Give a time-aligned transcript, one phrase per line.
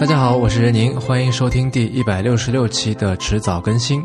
[0.00, 4.02] 大家好，我是任宁，欢迎收听第一百六十六期的迟早更新。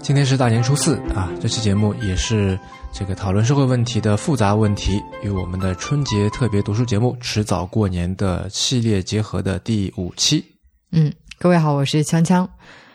[0.00, 2.58] 今天是大年初四啊，这期节目也是
[2.90, 10.42] 这个讨论社会问题的复杂问题与我们的春节特别读书节目《迟早过年》的系列结合的第五期。
[10.90, 12.48] 嗯，各位好，我是锵锵。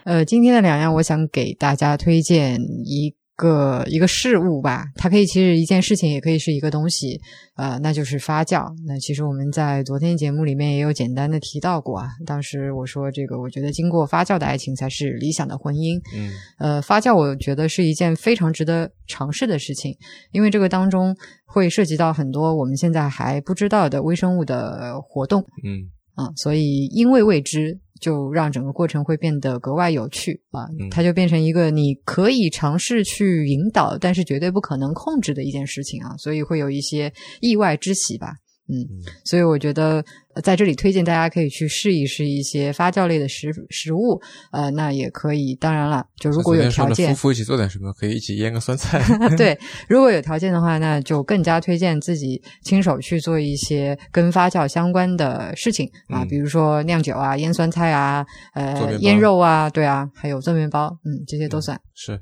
[0.04, 7.20] 呃，今天的两样，我想给大家推荐一个一个事物吧，它可以其实一件事情，也可以是一个东西，
[7.56, 8.74] 呃，那就是发酵。
[8.88, 12.10] 那其实我们在昨天节目里面也有简单的提到过啊。
[12.26, 16.00] 当时我说这个，我觉得经过发酵的爱情才是理想的婚姻。
[16.16, 19.96] 嗯，呃，发酵我觉得是一件非常值得尝试的事情，
[20.32, 21.16] 因为这个当中
[21.46, 25.42] 会涉及到很多我们现在还不知道的微生物的活动。
[25.64, 38.34] 嗯啊，所以因为未知，就让整个过程会变得格外有趣啊，嗯它就变成一个你可以尝试去引导，但是绝对不可能控制的一件事情啊，所以会有一些意外之喜吧。
[38.68, 38.82] 嗯，
[39.24, 44.20] 所以我觉得呃在这里推荐大家可以去试一试一些发酵类的食食物，
[44.52, 45.54] 呃，那也可以。
[45.56, 49.00] 当然了，就如果有条件夫，妇一起做点什么，可以一起腌个酸菜。
[49.38, 49.58] 对，
[49.88, 61.80] 如果有条件的话，那就更加推荐自己亲手去做一些跟发酵相关的事情啊，嗯比如说酿酒啊、腌酸菜啊、呃腌肉啊，对啊，还有做面包，嗯，这些都算。
[61.94, 62.20] 是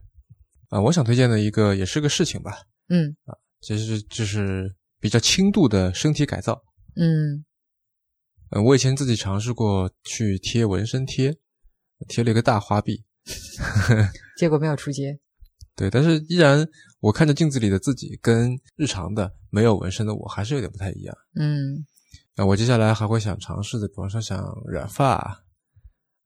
[0.69, 2.53] 啊，我想推荐的一个也是个事情吧，
[2.89, 4.69] 嗯啊其实就是
[5.03, 6.63] 比较轻度的身体改造。
[6.95, 7.43] 嗯
[8.51, 11.35] 呃，我以前自己尝试过去贴纹身贴，
[12.07, 13.03] 贴了一个大花臂
[14.39, 15.19] 结果没有出街。
[15.75, 16.65] 对，但是依然
[17.01, 21.13] 我看着镜子里的自己跟日常的没有纹身的我还是有点不太一样。
[21.35, 21.85] 嗯
[22.35, 25.42] 那我接下来还会想尝试的，比方说想染发，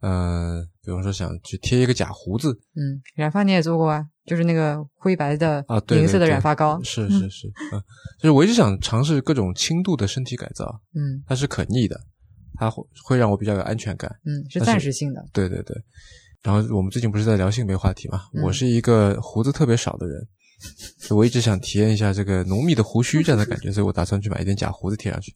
[0.02, 6.80] 呃，比方说想去贴一个假胡子嗯，染发你也做过啊，就是那个灰白的啊，对银色的染发膏。
[6.84, 7.82] 是是是，嗯，
[8.20, 12.00] 就是我一直想尝试各种轻度的身体改造，嗯它是可逆的，
[12.60, 14.10] 它会会让我比较有安全感。
[14.26, 15.26] 嗯，是暂时性的。
[15.34, 15.76] 对对对。
[16.44, 18.22] 然后我们最近不是在聊性别话题嘛？
[18.36, 20.28] 嗯我是一个胡子特别少的人，
[21.10, 25.34] 我一直想体验一下这个浓密的胡须这样的感觉，所以我打算去买一点假胡子贴上去。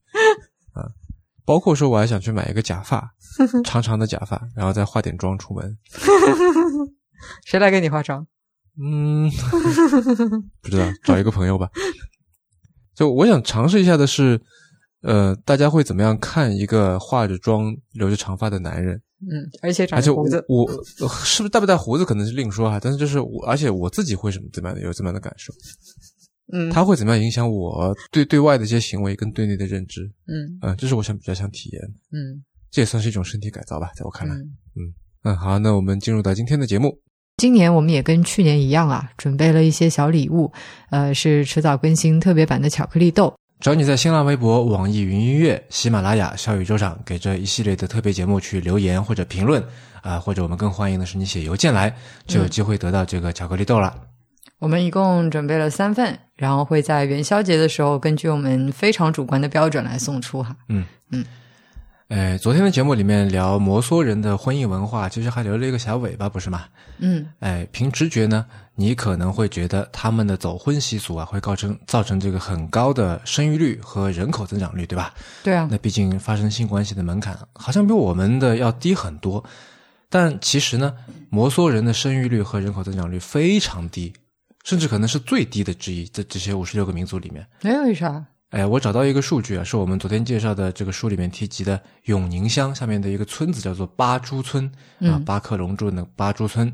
[0.73, 0.85] 啊，
[1.51, 3.12] 包括说我还想去买一个假发，
[3.66, 5.78] 长长的假发，然后再化点妆出门。
[7.45, 8.25] 谁来给你化妆？
[8.81, 9.29] 嗯，
[10.63, 11.67] 不知道，找一个朋友吧。
[12.95, 14.40] 就我想尝试一下的是，
[15.01, 19.01] 呃，大家会怎么样看一个化着妆、留着长发的男人？
[19.19, 20.45] 嗯，而且长而且我着胡子。
[20.47, 20.63] 我
[21.06, 25.53] 呃是不是带不带胡子可能是另说哈，但是就是我，而且我自己会什么怎么样的有怎么样的感受，
[26.52, 30.02] 嗯它会怎么样影响我对对外的一些行为跟对内的认知？
[30.28, 34.35] 嗯嗯、这是我想比较想体验的，嗯这也算是一种身体改造吧，在我看来。
[34.35, 34.94] 嗯。
[35.24, 36.97] 嗯，好，那我们进入到今天的节目。
[37.38, 40.52] 今年我们也跟去年一样啊，准备了一些小礼物，
[40.90, 43.31] 呃，是迟早更新特别版的巧克力豆。
[43.59, 49.63] 找你在新浪微博、网易云音乐、喜马拉雅、小宇宙上给这一系列的特别节目去留言或者评论
[50.02, 53.96] 啊、或者我们更欢迎的是你写邮件来，就有机会得到这个巧克力豆了。
[54.61, 60.55] 我们一共准备了三份，然后会在元宵节的时候根据我们非常主观的标准来送出哈。
[62.09, 66.66] 呃，昨天的节目里面聊摩梭人的婚姻文化，其实还留了一个小尾巴，不是吗？
[66.99, 68.45] 嗯哎，凭直觉呢，
[68.75, 75.11] 你可能会觉得他们的走婚习俗啊，会造成造成这个很高的生育率和人口增长率，对吧？
[75.41, 79.43] 对啊，那毕竟发生性关系的门槛好像比我们的要低很多，
[80.07, 80.93] 但其实呢，
[81.31, 84.13] 摩梭人的生育率和人口增长率非常低，
[84.63, 87.45] 甚至可能是最低的之一，在这些五十六个民族里面。
[87.61, 88.25] 没有为啥？
[88.49, 96.72] 哎，我找到一个数据啊，是我们昨天介绍的这个书里面提及的永宁乡下面的一个村子，叫做八珠村啊，巴克龙珠的那八珠村。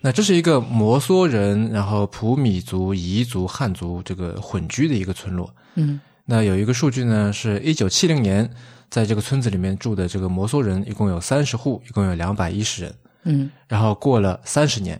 [0.00, 5.54] 那这是一个摩梭人，然后普米族、彝族、汉族这个混居的一个村落。
[5.74, 8.50] 嗯那有一个数据呢，是一九七零年，
[8.88, 12.94] 在这个村子里面住的这个摩梭人一共有三十户，一共有两百一十人。
[13.24, 14.98] 嗯然后过了三十年，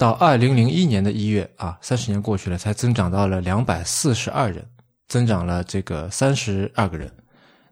[0.00, 4.64] 到二零零一年的一月啊，三十年过去了，才增长到了两百四十二人，
[5.08, 7.12] 增长了这个三十二个人。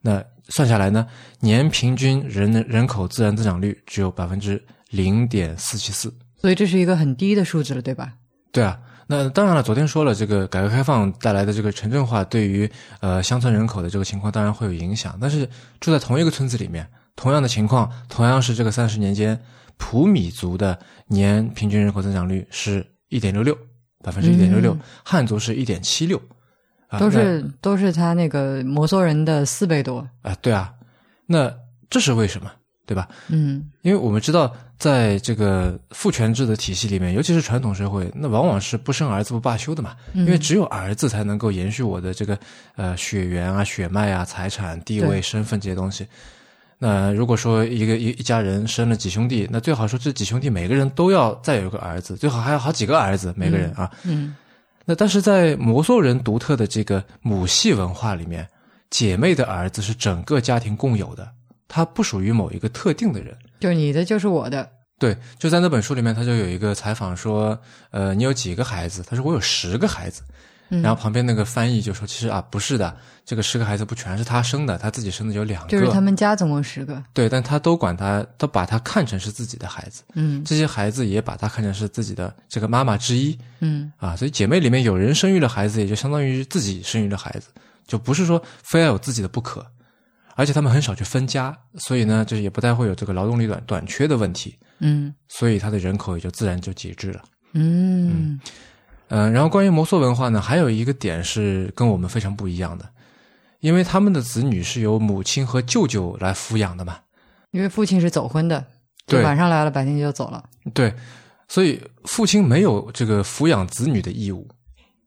[0.03, 1.07] 那算下来呢，
[1.41, 6.15] 年平均人人口自然增长率只有百分之零点四七四。
[6.36, 8.13] 所以这是一个很低的数字了，对吧？
[8.53, 12.71] 对啊，那当然了，昨天说了，这个改革开放带来的这个城镇化对于
[13.01, 15.48] 呃乡村人口的这个情况当然会有影响，但是
[15.80, 16.86] 住在同一个村子里面，
[17.16, 19.41] 同样的情况，同样是这个三十年间，
[19.78, 23.57] 普米族的年平均人口增长率是一点六六，
[24.03, 26.21] 百分之一点六六，汉族是一点七六，
[26.89, 30.07] 啊，都是都是他那个摩梭人的四倍多。
[30.22, 30.75] 啊，对啊，
[31.25, 31.51] 那
[31.89, 32.53] 这是为什么？
[32.84, 33.07] 对吧？
[33.28, 39.95] 嗯因为我们知道，在这个父权制的体系里面，尤其是传统社会，那往往是不生儿子不罢休的嘛。
[40.15, 42.39] 因为只有儿子才能够延续我的这个
[42.77, 46.07] 呃血缘啊、血脉啊、财产、地位、身份这些东西。
[46.78, 53.91] 那如果说一个一一家人生了几兄弟，那最好说这几兄弟每个人都要再有一个儿子，最好还有好几个儿子，每个人啊。
[54.04, 54.36] 嗯
[54.84, 58.48] 那但是在摩梭人独特的这个母系文化里面，
[58.89, 61.28] 姐妹的儿子是整个家庭共有的，
[61.69, 63.36] 它不属于某一个特定的人。
[63.60, 64.66] 就你的就是我的，
[64.98, 67.59] 对，就在那本书里面，他就有一个采访说，
[67.91, 69.04] 呃，你有几个孩子？
[69.07, 70.22] 他说我有十个孩子。
[70.70, 72.94] 嗯然后旁边那个翻译就说，其实啊，不是的，
[73.24, 75.68] 这个十个孩子不全是他生的，他自己生的有两个。
[75.68, 77.03] 就是他们家总共十个。
[77.12, 80.03] 对，但他都管他，都把他看成是自己的孩子。
[80.15, 87.48] 嗯这些孩子也把他看成是自己的这个妈妈之一嗯啊，所以姐妹里面有人生育了孩子，也就相当于自己生育了孩子，
[87.86, 89.66] 就不是说非要有自己的不可。
[90.34, 97.24] 而且他们很少去分家，所以呢，就是也不太会有这个劳动力短短缺的问题，嗯所以他的人口也就自然就节制了。
[97.54, 98.41] 嗯嗯、
[99.09, 102.89] 然后关于摩梭文化呢，还有一个点是跟我们非常不一样的，
[103.60, 106.99] 因为他们的子女是由母亲和舅舅来抚养的嘛，
[107.51, 108.60] 因为父亲是走婚的，
[109.07, 109.22] 就对。
[109.25, 110.45] 晚上来了，白天就走了。
[110.75, 110.95] 对，
[111.49, 114.47] 所以父亲没有这个抚养子女的义务，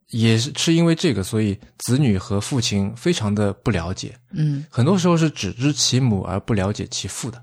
[0.09, 4.65] 也是是因为这个，所以子女和父亲非常的不了解，嗯。
[4.69, 7.41] 很多时候是只知其母而不了解其父的，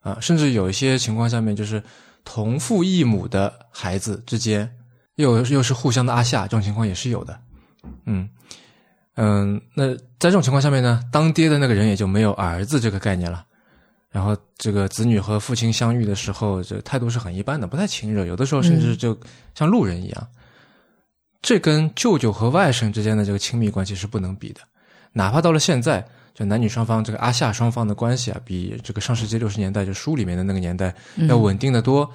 [0.00, 1.80] 啊，甚至有一些情况下面就是
[2.24, 4.68] 同父异母的孩子之间，
[5.18, 7.38] 又又是互相的阿夏，这种情况也是有的，
[8.06, 8.28] 嗯
[9.16, 13.44] 嗯，那在这种情况下面呢，当爹的那个人也就没有儿子这个概念了。
[14.10, 19.18] 然后这个子女和父亲相遇的时候，这态度是很一般的，不太亲热，有的时候甚至就
[19.54, 20.28] 像路人一样。
[21.42, 24.60] 这跟舅舅和外甥之间的这个亲密关系是不能比的。
[25.12, 30.94] 哪怕到了现在，就男女双方这个阿夏双方的关系啊，比这个上世纪六十年代就书里面的那个年代
[31.28, 32.08] 要稳定的多。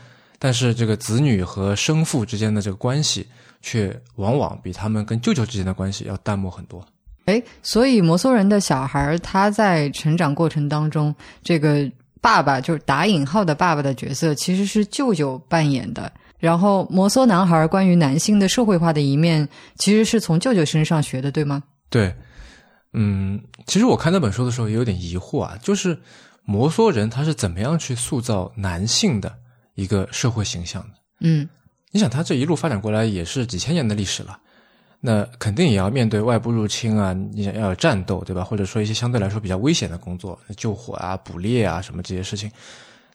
[0.43, 3.25] 但是这个子女和生父之间的这个关系，
[3.61, 6.85] 却往往比他们跟舅舅之间的关系要淡漠很多。
[7.27, 16.11] 哎，所以摩梭人的小孩他在成长过程当中，这个爸爸就是打引号的爸爸的角色，其实是舅舅扮演的。
[16.39, 19.47] 然后摩梭男孩关于男性的社会化的一面，
[19.77, 21.63] 其实是从舅舅身上学的，对吗？
[21.89, 22.13] 对，
[22.91, 25.97] 嗯，其实我看那本书的时候也有点疑惑啊，就是
[26.43, 29.33] 摩梭人他是怎么样去塑造男性的
[29.75, 30.89] 一个社会形象的？
[31.19, 31.47] 嗯
[31.91, 34.39] 你想，他这一路发展过来也是几千年的历史了，
[34.99, 38.43] 那肯定也要面对外部入侵啊，你想要有战斗，对吧？
[38.43, 42.51] 或者说一些相对来说比较危险的工作，救火啊、捕猎啊什么这些事情。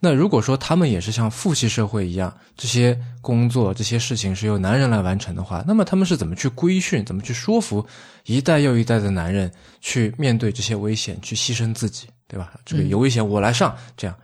[0.01, 7.85] 那如果说他们也是像父系社会一样，这些工作、这些事情是由男人来完成的话，那么他们是怎么去规训、怎么去说服
[8.27, 9.51] 一代又一代的男人
[9.81, 12.53] 去面对这些危险、去牺牲自己，对吧？
[12.65, 14.17] 这个有危险我来上，这样。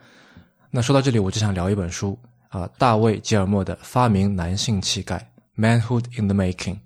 [0.76, 2.19] 那说到这里，我就想聊一本书
[2.49, 5.25] 啊，大卫·吉尔莫的《发明男性气概》
[5.62, 6.79] （Manhood in the Making）。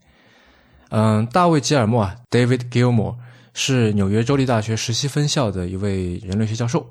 [0.90, 3.16] 嗯，大卫·吉尔莫啊，David Gilmore
[3.54, 6.86] 是纽约州立大学石溪分校的一位人类学教授。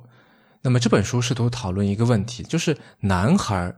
[0.64, 3.72] 那么这本书试图讨论一个问题，就是男孩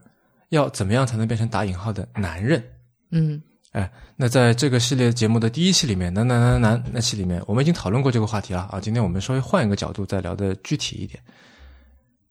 [0.48, 2.64] 要怎么样才能变成打引号的男人？
[3.10, 3.42] 嗯
[3.72, 8.80] 哎，那在这个系列节目的第一期里面，男男男男那期里面，我们已经讨论过这个话题了啊。
[8.80, 11.22] 今天我们稍微换一个角度，再聊的具体一点，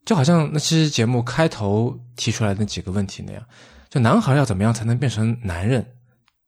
[0.10, 3.46] 就好像那期节目开头提出来的那几个问题那样，
[3.92, 5.86] 就男孩要怎么样才能变成男人？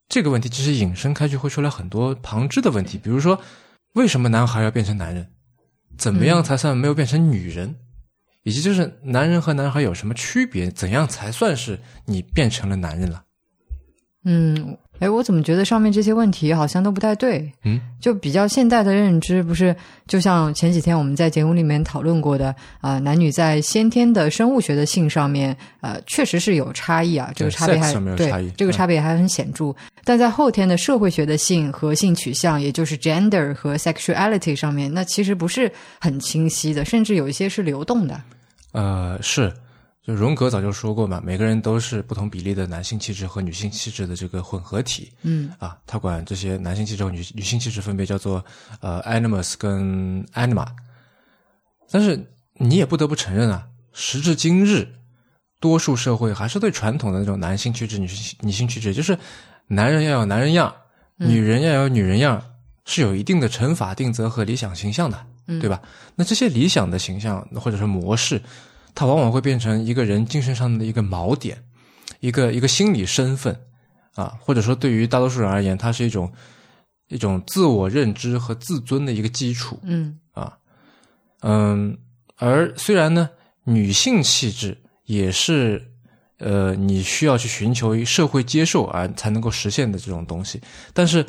[0.10, 3.40] 这个问题其实引申开去会出来很多旁支的问题，比如说，
[3.94, 5.28] 为什么男孩要变成男人？
[5.96, 7.76] 怎么样才算没有变成女人？
[8.42, 10.72] 以及就是男人和男孩有什么区别？
[10.72, 13.24] 怎样才算是你变成了男人了？
[14.26, 17.52] 嗯，哎，我怎么觉得上面这些问题好像都不太对？
[17.64, 19.76] 嗯，就比较现代的认知，不是
[20.08, 29.74] 就像前几天我们在节目里面讨论过的啊、男女在先天的生物学的性上面，呃，确实是有差异啊，这个差别还对这个差别还很显著。
[30.04, 38.22] 但在后天的社会学的性和性取向，也就是 gender 和 sexuality 上面，那其实不是很清晰的，甚至有一些是流动的。
[38.72, 39.52] 呃，是，
[40.06, 45.12] 就荣格早就说过嘛，每个人都是不同比例的男性气质和女性气质的这个混合体。
[45.22, 48.44] 嗯啊，他管这些男性气质和女女性气质分别叫做
[48.80, 50.66] 呃 animus 跟 anima。
[51.92, 52.20] 但是
[52.54, 54.88] 你也不得不承认啊，时至今日，
[55.60, 59.16] 多数社会还是对传统的那种男性气质、女性女性气质，就是
[59.68, 60.74] 男人要有男人样，
[61.18, 62.42] 女人要有女人样，
[62.86, 65.26] 是有一定的惩罚定则和理想形象的，
[65.60, 65.80] 对吧？
[66.16, 68.42] 那这些理想的形象或者是模式，
[68.94, 71.64] 它往往会变成一个人精神上的一个锚点，
[72.20, 73.60] 一个一个心理身份
[74.16, 76.32] 啊，或者说对于大多数人而言，它是一种
[77.08, 79.80] 一种自我认知和自尊的一个基础。
[79.84, 80.58] 嗯啊，
[81.42, 81.98] 嗯，
[82.38, 83.30] 而虽然呢，
[83.64, 85.92] 女性气质也是
[86.38, 90.62] 呃你需要去寻求社会接受而才能够实现的这种东西，
[90.94, 91.26] 但是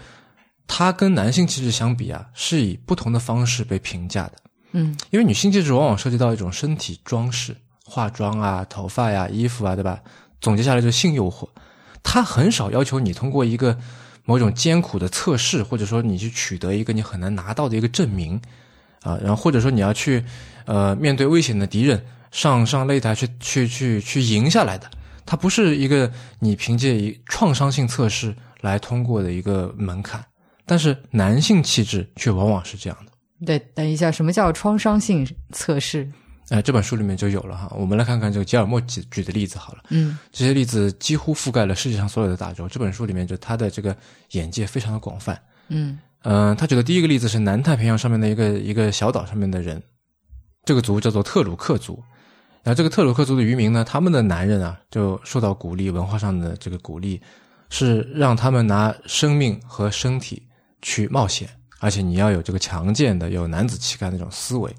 [0.66, 4.35] 它跟男性气质相比啊，是以不同的方式被评价的。
[4.73, 10.00] 嗯因为女性气质往往涉及到一种身体装饰、化妆啊、头发呀、衣服啊，对吧？
[10.41, 11.49] 总结下来就是性诱惑，
[12.02, 13.79] 它很少要求你通过一个
[14.25, 18.41] 某种艰苦的测试，或者说你去取得一个你很难拿到的一个证明
[19.02, 20.25] 啊，然后或者说你要去
[20.64, 24.91] 呃面对危险的敌人上上擂台去去去去赢下来的，
[25.26, 30.25] 它不是一个你凭借一创伤性测试来通过的一个门槛，
[30.64, 33.12] 但是男性气质却往往是这样的。
[33.45, 36.09] 对，等一下，什么叫创伤性测试？
[36.49, 37.73] 哎，这本书里面就有了哈。
[37.77, 39.83] 我们来看看这个吉尔莫举举的例子好了。
[39.89, 42.69] 嗯这些例子几乎覆盖了世界上所有的大洲。
[42.69, 43.97] 这本书里面就他的这个
[44.33, 45.41] 眼界非常的广泛。
[45.69, 49.83] 嗯嗯、他举的第一个例子是南太平洋上面的一个一个小岛上面的人，
[50.65, 52.03] 这个族叫做特鲁克族。
[52.63, 57.21] 然后这个特鲁克族的渔民呢，他们的男人啊，就受到鼓励，文化上的这个鼓励
[57.71, 60.47] 是让他们拿生命和身体
[60.81, 61.49] 去冒险，
[61.83, 64.75] 而且你要有这个强健的、有男子气概的那种思维。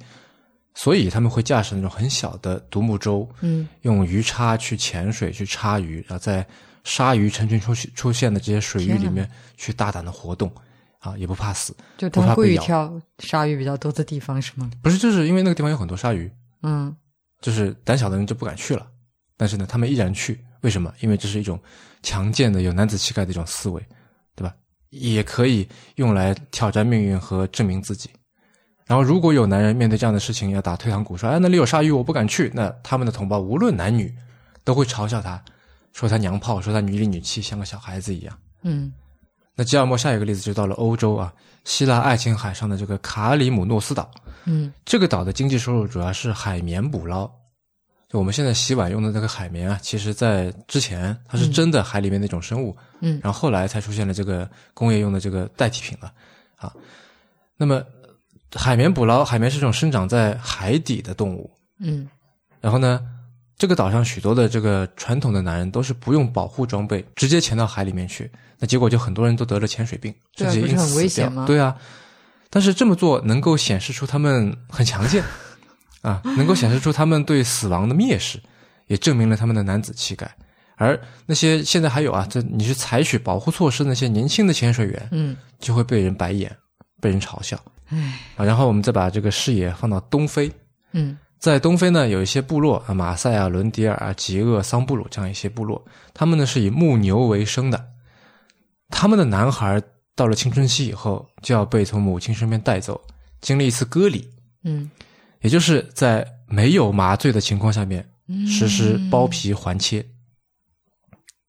[0.75, 6.43] 所以他们会驾驶那种很小的独木舟，嗯用鱼叉去潜水去叉鱼，然后在
[6.83, 10.51] 鲨鱼成群出现出现的这些水域里面去大胆的活动，
[10.97, 11.75] 啊，也不怕死。
[11.95, 14.71] 就他们故意挑鲨鱼比较多的地方是吗？
[14.81, 16.31] 不是，就是因为那个地方有很多鲨鱼，
[16.63, 16.95] 嗯
[17.39, 18.87] 就是胆小的人就不敢去了。
[19.37, 20.91] 但是呢，他们依然去，为什么？
[21.01, 21.59] 因为这是一种
[22.01, 23.79] 强健的、有男子气概的一种思维，
[24.35, 24.55] 对吧？
[24.93, 28.09] 也可以用来挑战命运和证明自己。
[28.85, 34.13] 然后，如果有男人面对这样的事情要打退堂鼓，说：“哎，那里有鲨鱼，我不敢去。”那他们的同胞无论男女，
[34.63, 35.41] 都会嘲笑他，
[35.93, 38.37] 说他娘炮，说他女里女气，像个小孩子一样。
[38.61, 38.91] 嗯
[39.55, 41.31] 那吉尔莫下一个例子就到了欧洲啊，
[41.63, 44.11] 希腊爱琴海上的这个卡里姆诺斯岛，
[44.45, 47.29] 嗯这个岛的经济收入主要是海绵捕捞。
[48.13, 53.19] 就我们现在洗碗用的那个海绵啊，其实在之前它是真的海里面那种生物，嗯。
[53.23, 56.13] 然后后来才出现了这个工业用的这个代替品了
[56.57, 56.71] 啊。
[57.57, 57.83] 那么
[58.53, 62.07] 海绵捕捞，海绵是这种生长在海底的动物，嗯。
[62.61, 63.01] 然后呢，
[63.57, 68.29] 这个岛上许多的这个传统的男人都是不用保护装备，直接潜到海里面去，
[68.59, 71.45] 那结果就很多人都得了潜水病，甚至很危死掉险吗。
[71.47, 71.75] 对啊，
[72.51, 75.23] 但是这么做能够显示出他们很强健
[76.03, 78.39] 啊，能够显示出他们对死亡的蔑视，
[78.85, 80.29] 也证明了他们的男子气概。
[80.75, 86.55] 而那些现在还有啊，这你是采取保护措施那些年轻的潜水员，嗯就会被人白眼，
[87.01, 87.57] 被人嘲笑
[87.89, 88.45] 唉啊。
[88.45, 90.51] 然后我们再把这个视野放到东非，
[90.91, 95.83] 嗯在东非呢，有一些部落啊，马赛啊、伦迪尔啊、吉厄、桑布鲁这样一些部落，
[96.13, 97.85] 他们呢是以牧牛为生的。
[98.89, 99.81] 他们的男孩
[100.15, 102.99] 到了青春期以后，就要被从母亲身边带走，
[103.41, 104.27] 经历一次割礼，
[104.63, 104.89] 嗯
[105.43, 110.03] 也就是在没有麻醉的情况下面嗯实施包皮环切。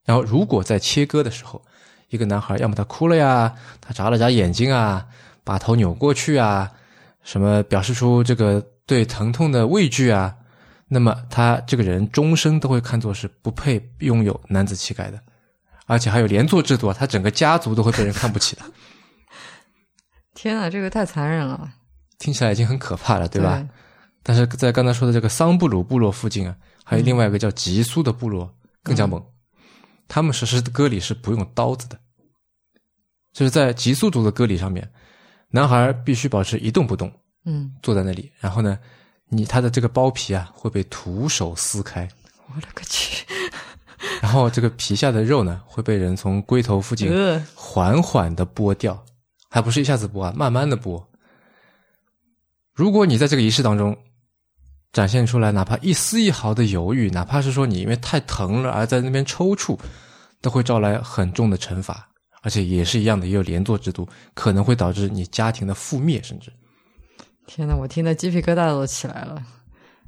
[0.04, 1.64] 然后，如果在切割的时候，
[2.10, 5.06] 一个男孩要么他哭了呀，他眨了眨眼睛啊，
[5.42, 6.70] 把头扭过去啊，
[7.22, 10.36] 什么表示出这个对疼痛的畏惧啊，
[10.88, 15.18] 那么他这个人终生都会看作是不配拥有男子气概的，
[15.86, 18.62] 而且还有连坐制度啊，他整个家族都会被人看不起的，
[20.34, 21.72] 天啊，这个太残忍了，
[22.18, 23.66] 听起来已经很可怕了，对吧？
[24.26, 28.52] 但是在刚才说的这个桑布鲁部落附近啊，还有另外一个叫吉苏的部落
[28.82, 29.22] 更加猛，
[30.08, 31.98] 他们实施的割礼是不用刀子的，
[33.34, 34.90] 就是在吉苏族的割礼上面，
[35.50, 37.12] 男孩必须保持一动不动，
[37.44, 38.78] 嗯，坐在那里，然后呢，
[39.28, 42.08] 你他的这个包皮啊会被徒手撕开，
[42.48, 43.26] 我勒个去，
[44.22, 49.04] 然后这个皮下的肉呢会被人从龟头附近呃，缓缓的剥掉，
[49.50, 51.04] 还不是一下子剥啊，慢慢的剥。
[52.72, 53.96] 如果你在这个仪式当中
[54.94, 59.78] 展现出来哪怕一丝一毫的犹豫，哪怕是说你因为太疼了而在那边抽搐，
[60.40, 62.08] 都会招来很重的惩罚，
[62.42, 66.52] 而且也是一样的，也有连坐制度，可能会导致你家庭的覆灭，甚至。
[67.46, 69.42] 天呐，我听得鸡皮疙瘩都起来了。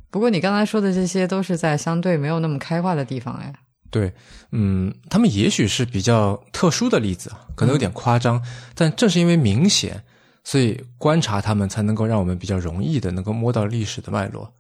[0.08, 3.52] 不过你刚才说的这些都是在相对没有那么开化的地方哎。
[3.90, 4.12] 对，
[4.52, 8.40] 嗯，他们也许是比较特殊的例子啊，可能有点夸张，
[8.74, 10.02] 但正是因为明显，
[10.44, 14.52] 所以观察他们才能够让我们比较容易的能够摸到历史的脉络，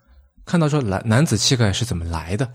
[0.46, 2.50] 看到说男男子气概是怎么来的。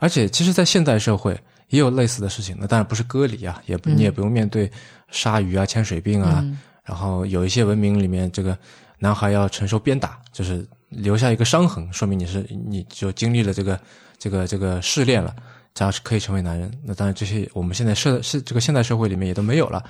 [0.00, 4.72] 而且，其实，在现代社会也有类似的事情，那当然不是割礼啊，也不、你也不用面对
[5.10, 8.58] 鲨鱼啊、潜水病啊，嗯然后有一些文明里面，这个
[8.98, 13.78] 男孩要承受鞭打，就是留下一个伤痕，说明你是你就经历了这个
[14.18, 15.36] 这个这个试炼了，
[15.74, 16.72] 这样是可以成为男人。
[16.82, 19.84] 那当然，这些我们现在社是这个现代社会里面也都没有了。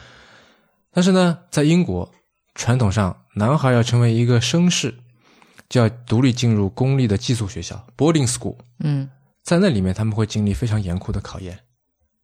[0.93, 2.11] 但是呢，在英国
[2.57, 4.93] 传统上，男孩要成为一个绅士，
[5.71, 8.57] 就要独立进入公立的寄宿学校 （boarding school）。
[8.81, 9.09] 嗯
[9.43, 11.59] 在那里面，他们会经历非常严酷的考验，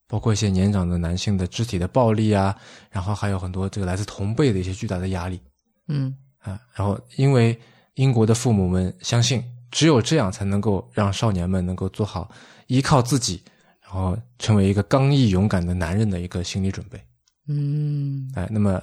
[0.07, 2.55] 包括一些年长的男性的肢体的暴力啊，
[2.91, 5.41] 然后还有很多这个来自同辈的一些巨大的压力
[5.88, 6.61] 嗯啊。
[6.75, 7.59] 然后因为
[7.95, 12.31] 英国的父母们相信，只有这样才能够让少年们能够做好
[12.67, 13.43] 依靠自己，
[13.83, 17.00] 然后成为一个刚毅勇敢的男人的一个心理准备。
[17.49, 18.81] 嗯哎，那么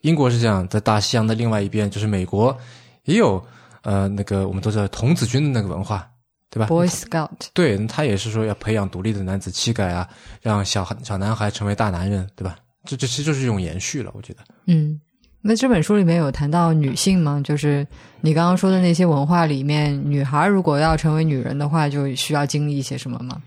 [0.00, 2.58] 英国是这样，在大西洋的另外一边，就是美国，
[3.04, 3.42] 也有
[3.86, 6.04] 呃那个我们都知道童子军的那个文化，
[6.50, 10.08] 对吧？，Boy Scout，对，他也是说要培养独立的男子气概啊，
[10.42, 12.56] 让小孩小男孩成为大男人，对吧？
[12.84, 14.40] 这这其实就是一种延续了，我觉得。
[14.66, 15.00] 嗯，
[15.40, 17.40] 那这本书里面有谈到女性吗？
[17.44, 17.86] 就是
[18.20, 23.40] 你刚刚说的那些文化里面，女孩如果要成为女人的话，就需要经历一些什么吗？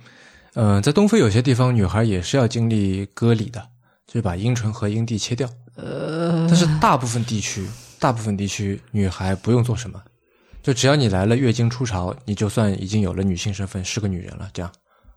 [0.55, 3.61] 嗯、在东非有些地方，女孩也是要经历割礼的，
[4.07, 5.47] 就是把阴唇和阴蒂切掉。
[5.75, 7.65] 呃但是大部分地区，
[7.99, 10.01] 大部分地区女孩不用做什么，
[10.69, 14.47] 就只要你来了月经初潮，你就算已经有了女性身份，是个女人了。
[14.53, 14.71] 这样，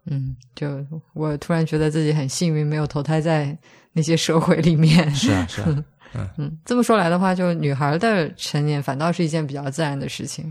[0.06, 0.82] 嗯，就
[1.12, 3.54] 我突然觉得自己很幸运，没有投胎在
[3.92, 5.14] 那些社会里面。
[5.14, 5.84] 是啊，是啊，
[6.38, 10.50] 嗯，这么说来的话，就女孩的成年反倒是一件比较自然的事情。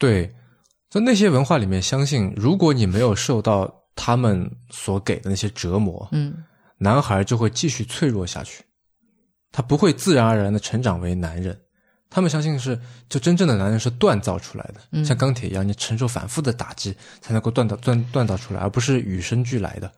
[0.00, 0.28] 对，
[0.88, 6.34] 在那些文化里面，相信如果你没有受到他们所给的那些折磨，嗯
[6.76, 8.64] 男孩就会继续脆弱下去，
[9.52, 11.56] 他不会自然而然的成长为男人。
[12.10, 19.90] 他们相信是，就真正的男人是锻造出来的，嗯像钢铁一样，你承受反复的打击才能够锻造锻锻造出来，而不是与生俱来的。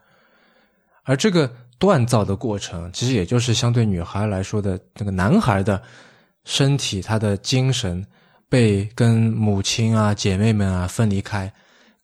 [1.05, 1.51] 而这个
[1.81, 5.83] 锻造的过程，其实也就是相对女孩来说的，那个男孩的
[6.45, 8.07] 身体，他的精神
[8.49, 11.53] 被跟母亲啊、姐妹们啊分离开，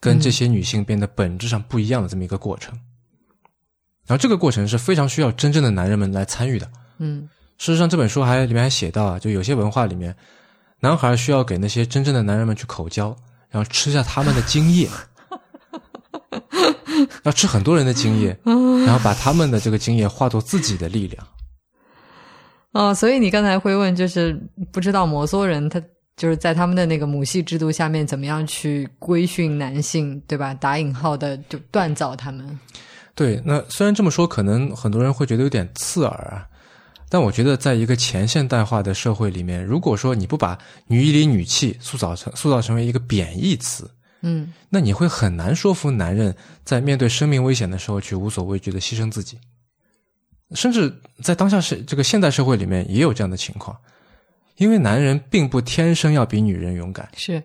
[0.00, 2.73] 跟这些女性变得本质上不一样的这么一个过程。
[4.07, 6.69] 然后这个过程是非常需要真正的男人们来参与的。
[6.97, 10.15] 嗯事实上，这本书还里面还写到啊，就有些文化里面，
[10.81, 13.15] 男孩需要给那些真正的男人们去口交，
[13.50, 14.88] 然后吃下他们的精液，
[17.25, 21.27] 要吃很多人的精液，然后把他们的这个精液化作自己的力量。
[22.73, 25.83] 哦，所以你刚才会问，就是不知道摩梭人他
[26.17, 30.54] 就是在他们的那个母系制度下面，怎么样去规训男性，对吧？
[30.54, 32.59] 打引号的就锻造他们。
[33.15, 36.47] 对，那虽然这么说，可能很多人会觉得有点刺耳啊，
[37.08, 43.90] 但我觉得，在一个前现代化的社会里面，如果说你不把女一里女气塑造成塑造成为一个贬义词，
[44.21, 44.52] 嗯。
[44.68, 49.38] 那你会很难说服男人在面对生命危险的时候去无所畏惧的牺牲自己。
[50.54, 53.76] 甚至在当下是这个现代社会里面也有这样的情况，
[54.56, 57.42] 因为男人并不天生要比女人勇敢，是。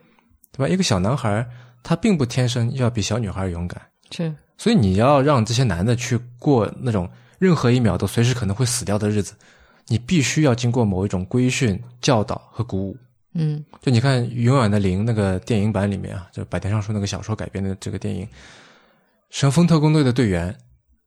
[0.51, 0.67] 对吧？
[0.67, 1.45] 一个小男孩
[1.81, 9.33] 他并不天生要比小女孩勇敢，是，所以你要让这些男的去过那种任何一秒都随时可能会死掉的日子，
[9.87, 12.97] 你必须要经过某一种规训、教导和鼓舞。
[13.35, 18.27] 嗯就你看《永远的零》那个电影版里面啊，就百田尚树那个小说改编的这个电影，
[19.31, 20.55] 神风特工队的队员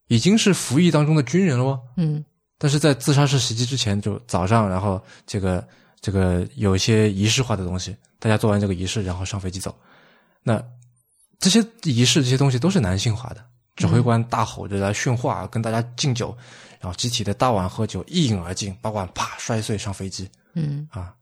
[0.08, 2.24] 已经是服役当中的军人了哦，嗯
[2.58, 5.66] 但是在自杀式袭击之前，就早上，然后这个
[6.00, 9.72] 这个有一些仪式化的东西，大家做完这个仪式，然后上飞机走。
[10.42, 10.60] 那
[11.38, 13.44] 这些仪式这些东西都是男性化的，
[13.76, 16.36] 指挥官大吼着来训话，跟大家敬酒，
[16.80, 20.28] 然后集体的大碗喝酒，一饮而尽，把碗啪摔碎上飞机。
[20.54, 21.12] 嗯啊。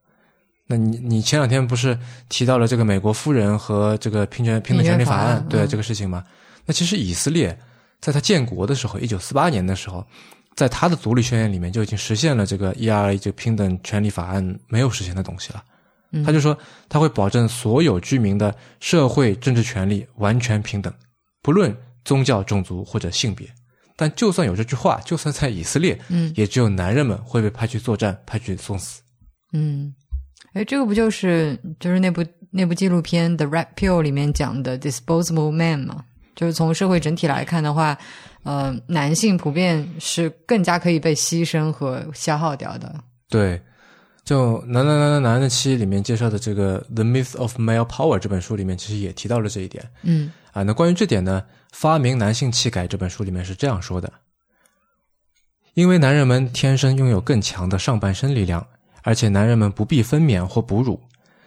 [0.67, 1.99] 那你你前两天不是
[2.31, 6.25] 提到了这个美国夫人和这个平权平等权利法案对这个事情吗？
[6.65, 7.59] 那其实以色列
[8.01, 10.03] 在他建国的时候，一九四八年的时候，
[10.57, 15.63] 在他的独立宣言里面就已经实现了这个 ERA 这个平等权利法案没有实现的东西了。
[16.13, 16.57] 嗯他就说
[16.89, 20.91] 他会保证所有居民的社会政治权利完全平等，
[21.43, 23.47] 不论宗教、种族或者性别。
[23.97, 29.03] 但就算有这句话，就算在以色列，嗯也只有男人们会被派去作战，派去送死。
[29.53, 29.95] 嗯，
[30.53, 36.05] 哎，这个不就是就是那部那部纪录片《The Red Pill》里面讲的 Disposable Man 嘛？
[36.35, 37.97] 就是从社会整体来看的话，
[38.43, 42.93] 呃，男性普遍是更加可以被牺牲和消耗掉的。
[43.29, 43.63] 对，
[44.25, 50.63] 就《男男男男男的妻》里面介绍的这个《The Myth of Male Power》这本书里面，其实也提到了这一点嗯啊。
[50.63, 54.11] 那关于这点呢，《发明男性气概》这本书里面是这样说的：
[55.75, 58.67] 因为男人们天生拥有更强的上半身力量，
[59.03, 60.99] 而且男人们不必分娩或哺乳，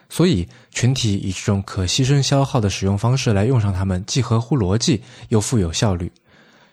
[0.08, 6.12] 所以群体以这种可牺牲消耗的使用方式来用上他们，既合乎逻辑又富有效率。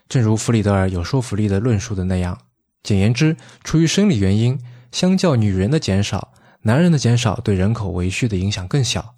[0.06, 2.38] 正如弗里德尔有说服力的论述的那样，
[2.82, 4.60] 简言之，出于生理原因，
[4.94, 9.16] 相较女人的减少，男人的减少对人口维续的影响更小。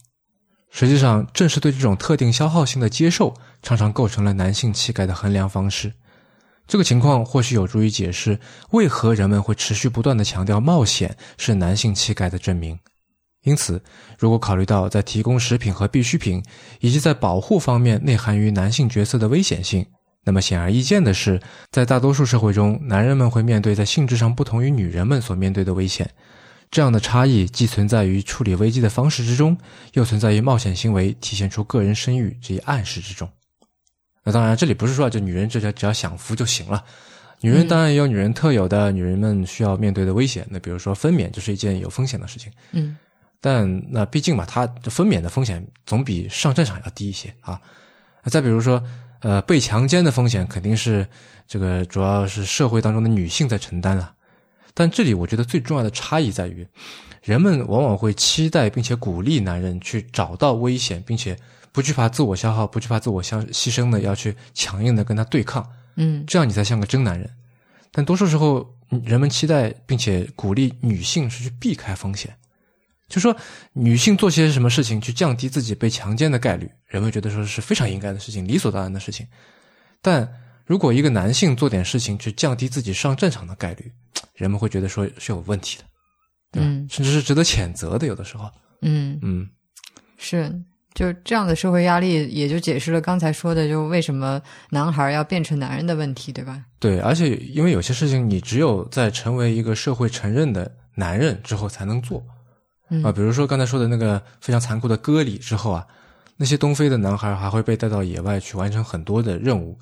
[0.70, 5.92] 实际上，正是对这种特定消耗性的接受，常常构成了男性气概的衡量方式。
[6.66, 12.78] 这个情况或许有助于解释为何人们会持续不断地强调冒险是男性气概的证明。
[13.42, 13.84] 因此，
[14.18, 16.42] 如果考虑到在提供食品和必需品，
[16.80, 19.84] 以及在保护方面内涵于男性角色的危险性，
[20.26, 26.10] 那么显而易见的是，在大多数社会中，男人们会面对在性质上不同于女人们所面对的危险。
[26.68, 29.56] 这样的差异既存在于处理危机的方式之中，
[29.92, 33.30] 又存在于冒险行为体现出个人声誉这一暗示之中。
[34.24, 36.84] 那当然，这里不是说就女人只要只要享福就行了。
[37.40, 40.44] 女人当然也有女人特有的女人们需要面对的危险。
[40.50, 42.50] 那比如说分娩就是一件有风险的事情。
[42.72, 42.96] 嗯，
[43.40, 47.60] 但那毕竟嘛，它分娩的风险总比上战场要低一些啊。
[48.24, 48.82] 再比如说，
[49.20, 51.06] 呃，被强奸的风险肯定是
[51.46, 54.12] 这个主要是社会当中的女性在承担了。
[54.74, 56.66] 但这里我觉得最重要的差异在于，
[57.22, 61.36] 人们往往会期待并且鼓励男人去找到危险，并且
[61.72, 65.66] 不惧怕自我消耗、不惧怕自我相牺牲的要去强硬的跟他对抗。
[65.96, 67.30] 嗯，这样你才像个真男人。
[67.90, 68.74] 但多数时候，
[69.04, 72.36] 人们期待并且鼓励女性是去避开风险，
[73.08, 73.34] 就说
[73.72, 79.26] 女性做些什么事情去降低自己被强奸的概率，人们觉得说是非常应该的事情，理所当然的事情。
[80.02, 80.28] 但
[80.64, 83.90] 如果一个男性做点事情去降低自己上战场的概率，
[84.34, 85.84] 人们会觉得说是有问题的，
[86.52, 86.68] 对吧？
[86.90, 88.50] 甚至是值得谴责的，有的时候。
[88.82, 89.48] 嗯嗯，
[90.18, 90.52] 是。
[90.94, 94.40] 就这样的社会压力，也就解释了刚才说的，就为什么
[94.70, 96.64] 男孩要变成男人的问题，对吧？
[96.80, 102.24] 对，而且因为有些事情，你只有在成为一个社会承认的男人之后才能做，
[103.02, 105.86] 啊，比如说刚才说的那个非常残酷的割礼之后啊，
[106.36, 109.78] 那些东非的男孩还会被带到野外去完成很多的任务，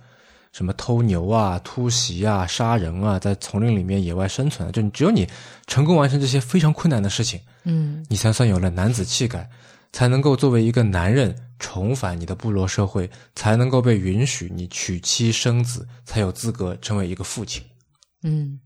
[0.53, 5.29] 什么偷牛啊、突袭啊、杀人啊，在丛林里面野外生存，就只有你
[5.67, 9.49] 成功完成这些非常困难的事情，嗯，你才算有了男子气概。
[9.93, 17.63] 才能够作为一个男人重返你的部落社会，才能够被允许你娶妻生子，才有资格成为一个父亲。
[18.25, 18.59] 嗯，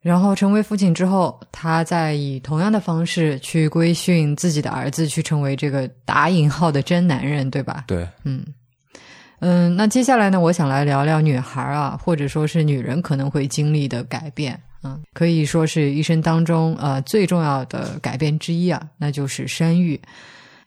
[0.00, 7.84] 然后成为父亲之后，他再以同样的方式去规训自己的儿子，去成为这个打引号的真男人，对吧？
[7.88, 8.44] 对，嗯
[9.40, 9.74] 嗯。
[9.74, 14.58] 那接下来呢，我想来聊聊女孩啊，或者说是女人可能会经历的改变。
[14.84, 20.00] 嗯，可以说是一生当中呃最重要的改变之一啊，那就是生育。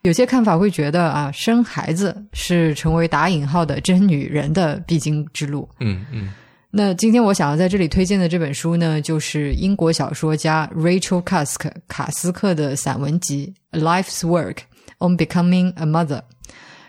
[0.01, 5.69] 有些看法会觉得啊，生孩子是成为打引号的真女人的必经之路。
[5.79, 6.33] 嗯嗯。
[6.73, 14.59] 那今天我想要在这里推荐的这本书呢，就是英国小说家 Rachel Cusk 卡斯克的散文集《Life's Work
[14.99, 16.19] on Becoming a Mother》。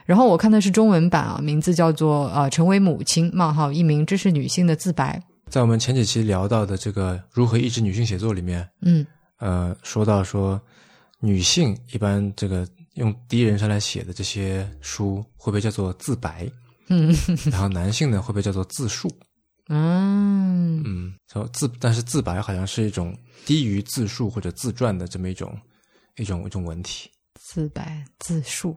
[0.06, 5.20] 然后我看的是中文版啊，名字叫做呃成为母亲冒号一名知识女性的自白。
[5.48, 9.04] 在我们前几期聊到的这个如何抑制女性写作里面，嗯，
[9.38, 10.60] 呃，说到说
[11.18, 16.48] 女性一般这个用第一人称来写的这些书会被叫做自白，
[16.88, 17.12] 嗯，
[17.50, 19.10] 然后男性呢会被叫做自述，
[19.68, 20.82] 嗯。
[20.84, 25.56] 嗯，说自但是自白好像是一种低于自述或者自传的这么一种
[26.16, 28.76] 一种一种文体，自白自述，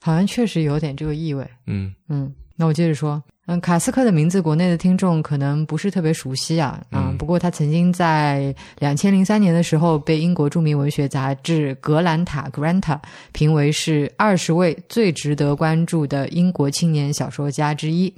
[0.00, 1.94] 好像确实有点这个意味，嗯。
[2.08, 3.22] 嗯，那我接着说。
[3.48, 13.00] 嗯，卡斯克的名字国内的听众可能不是特别熟悉啊，嗯，不过他曾经在两千零三年的时候被英国著名文学杂志《格兰塔》（Granta）
[13.30, 18.12] 评为是二十位最值得关注的英国青年小说家之一。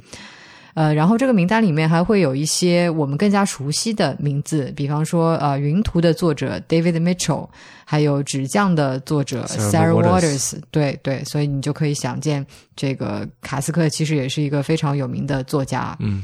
[0.79, 7.49] 呃，然后这个名单里面还会有一些我们更加熟悉的名字，比方说呃，《云图》的作者 David Mitchell，
[7.85, 10.55] 还有《纸匠》的作者 Sarah Waters。
[10.71, 15.97] 对对，所以你就可以想见，这个卡斯克其实也是一个非常有名的作家。
[15.99, 16.23] 嗯，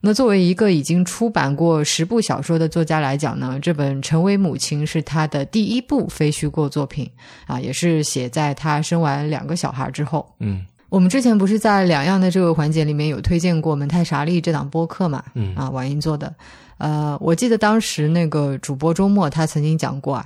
[0.00, 7.08] 那作为一个已经出版过十部小说的作家来讲呢，这本《成为母亲》是他的第一部非虚构作品
[7.46, 10.34] 啊，也是写在他生完两个小孩之后。
[10.40, 10.66] 嗯。
[10.94, 15.24] 我们之前不是在两样的这个环节里面有推荐过《蒙太莎利》这档播客嘛？
[15.34, 16.32] 嗯啊，网易做的。
[16.78, 20.24] 呃，我记得当时那个主播周末他曾经讲过啊，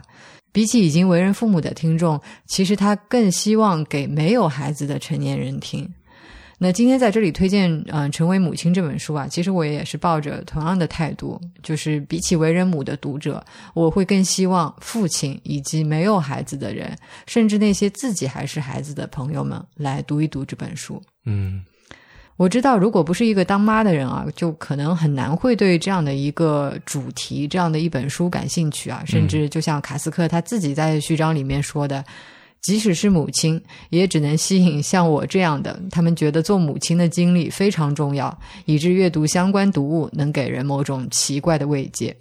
[0.53, 5.89] 比起已经为人父母的听众，其实他更希望给没有孩子的成年人听。
[6.61, 13.41] 那今天在这里推荐，嗯，成为母亲这本书啊，其实我也是抱着同样的态度，就是比起为人母的读者，
[13.75, 21.01] 我会更希望父亲以及没有孩子的人，甚至那些自己还是孩子的朋友们来读一读这本书。
[21.27, 21.63] 嗯，
[22.37, 32.05] 我知道，如果不是一个当妈的人啊，就可能很难会对这样的一个主题、这样的一本书感兴趣啊，甚至就像卡斯克他自己在序章里面说的。
[32.63, 35.81] 即使是母亲，也只能吸引像我这样的。
[35.91, 42.15] 他们觉得做母亲的经历非常重要，以致阅读相关读物能给人某种奇怪的慰藉。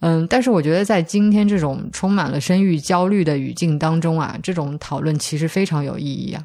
[0.00, 6.44] 嗯，但是我觉得在今天这种充满了生育焦虑的语境当中啊，这种讨论其实非常有意义啊。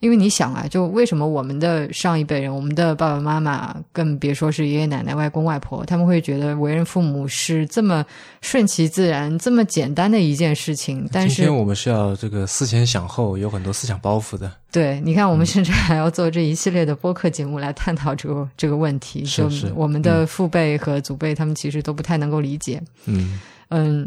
[0.00, 8.04] 因为你想啊，就为什么我们的上一辈人，我们的爸爸妈妈，更别说是爷爷奶奶、外公外婆，他们会觉得为人父母是这么
[8.42, 11.08] 顺其自然、这么简单的一件事情。
[11.10, 14.52] 但是今天我们是要这个思前想后，有很多思想包袱的。
[14.70, 19.24] 对，你看，我们甚至还要做这一系列的播客节目来探讨这个这个问题。
[19.24, 22.82] 是是我们的父辈和祖辈，他们其实都不太能够理解。
[23.06, 23.40] 嗯嗯，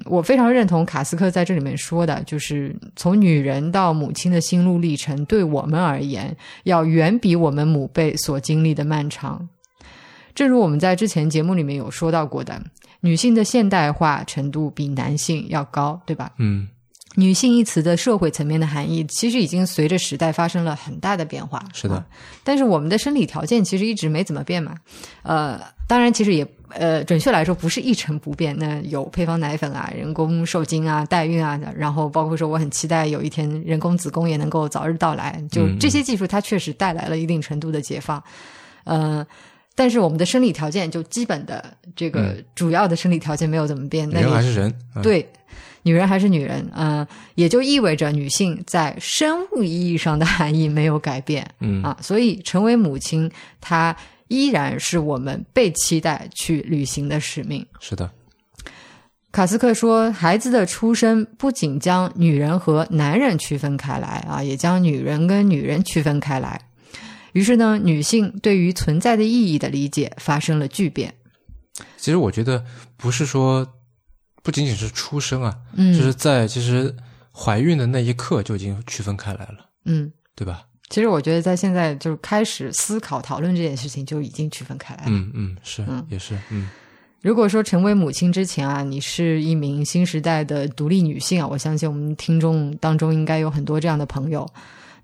[0.06, 9.47] 我非常认同卡斯克在这里面说的，就是从女人到母亲的心路历程，对我们而言，要远比我们母辈所经历的漫长。
[10.36, 12.62] 正如我们在之前节目里面有说到过的，
[13.01, 16.32] 女性的现代化程度比男性要高，对吧？
[16.38, 16.67] 嗯，
[17.15, 21.63] 女性一词的社会层面的含义，其实已经随着时代发生了很大的变化。
[21.73, 22.06] 是的啊
[22.43, 24.75] 但是我们的生理条件其实一直没怎么变嘛。
[25.23, 28.56] 呃，当然，其实也呃，准确来说不是一成不变。
[28.58, 35.41] 那有配方奶粉啊，人工受精啊，代孕啊，然后包括说我很期待有一天人工子宫也能够早日到来。
[35.51, 38.23] 就嗯这些技术，它确实带来了一定程度的解放。
[38.84, 39.25] 呃。
[39.80, 41.63] 但是我们的生理条件，就基本的
[41.95, 44.73] 这个主要的生理条件没有怎么变，那嗯人还是人。
[44.95, 45.30] 嗯、对，
[45.84, 53.30] 女人还是女人，嗯、也就意味着女性在生物意义上的含义没有改变，嗯啊，所以成为母亲，
[53.62, 53.95] 她
[54.28, 57.66] 依然是我们被期待去履行的使命。
[57.80, 58.12] 是的，
[59.32, 66.60] 卡斯克说，孩子的出生不仅将女人和男人区分开来啊，也将女人跟女人区分开来。
[67.34, 71.13] 于是呢，女性对于存在的意义的理解发生了巨变。
[71.98, 73.68] 其实我觉得不是说
[74.44, 76.96] 不仅仅是出生啊，嗯，就是在其实
[77.32, 80.12] 怀孕的那一刻就已经区分开来了，嗯。
[80.36, 80.66] 对吧？
[80.89, 85.10] 其实我觉得，在现在就是开始思考、讨论这件事情，就已经区分开来了。
[85.12, 86.69] 嗯嗯，是嗯也是嗯
[87.21, 94.47] 如果说成为母亲之前啊，你是一名新时代的独立女性啊，我相信我们听众当中应该有很多这样的朋友。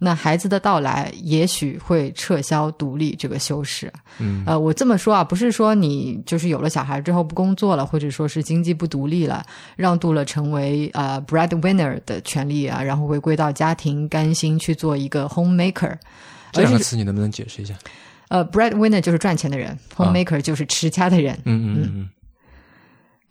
[0.04, 3.92] 那孩子的到来，也许会撤销独立这个修饰。
[4.20, 9.44] 嗯呃，我这么说啊，不是说你就是有了小孩之后不工作了，或者说是经济不独立了，
[9.76, 15.96] 让渡了成为呃 breadwinner 的权利啊，然后回归到家庭，甘心去做一个 homemaker。
[16.52, 17.74] 这两个词你能不能解释一下？
[18.28, 22.10] 呃，breadwinner 就是赚钱的人，homemaker 就是持家的人，嗯嗯嗯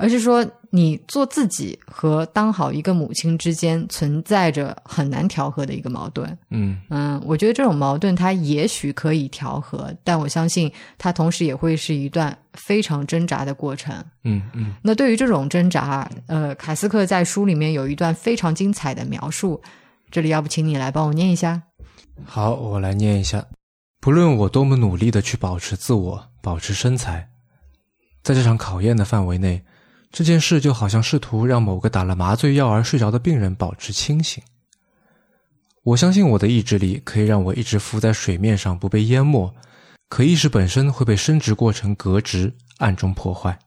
[0.03, 6.37] 而是说你做自己和当好一个母亲之间存在着很难调和的一个矛盾。
[6.51, 13.95] 嗯嗯，我觉得这种矛盾它也许可以调和，但我相信它同时也会是一段非常挣扎的过程。
[14.25, 19.63] 嗯嗯那对于这种挣扎，呃，凯斯克在书里面有一段非常精彩的描述，
[20.11, 21.63] 这里要不请你来帮我念一下？
[22.19, 23.47] 嗯，好，我来念一下。
[24.01, 27.29] 不论我多么努力的去保持自我、保持身材，
[28.25, 29.63] 在这场考验的范围内，
[30.13, 34.45] 这件事就好像试图让某个打了麻醉药而睡着的病人保持清醒。
[35.83, 39.53] 我相信我的意志力可以让我一直浮在水面上不被淹没，
[40.11, 43.59] 可意识本身会被生殖过程革职，暗中破坏。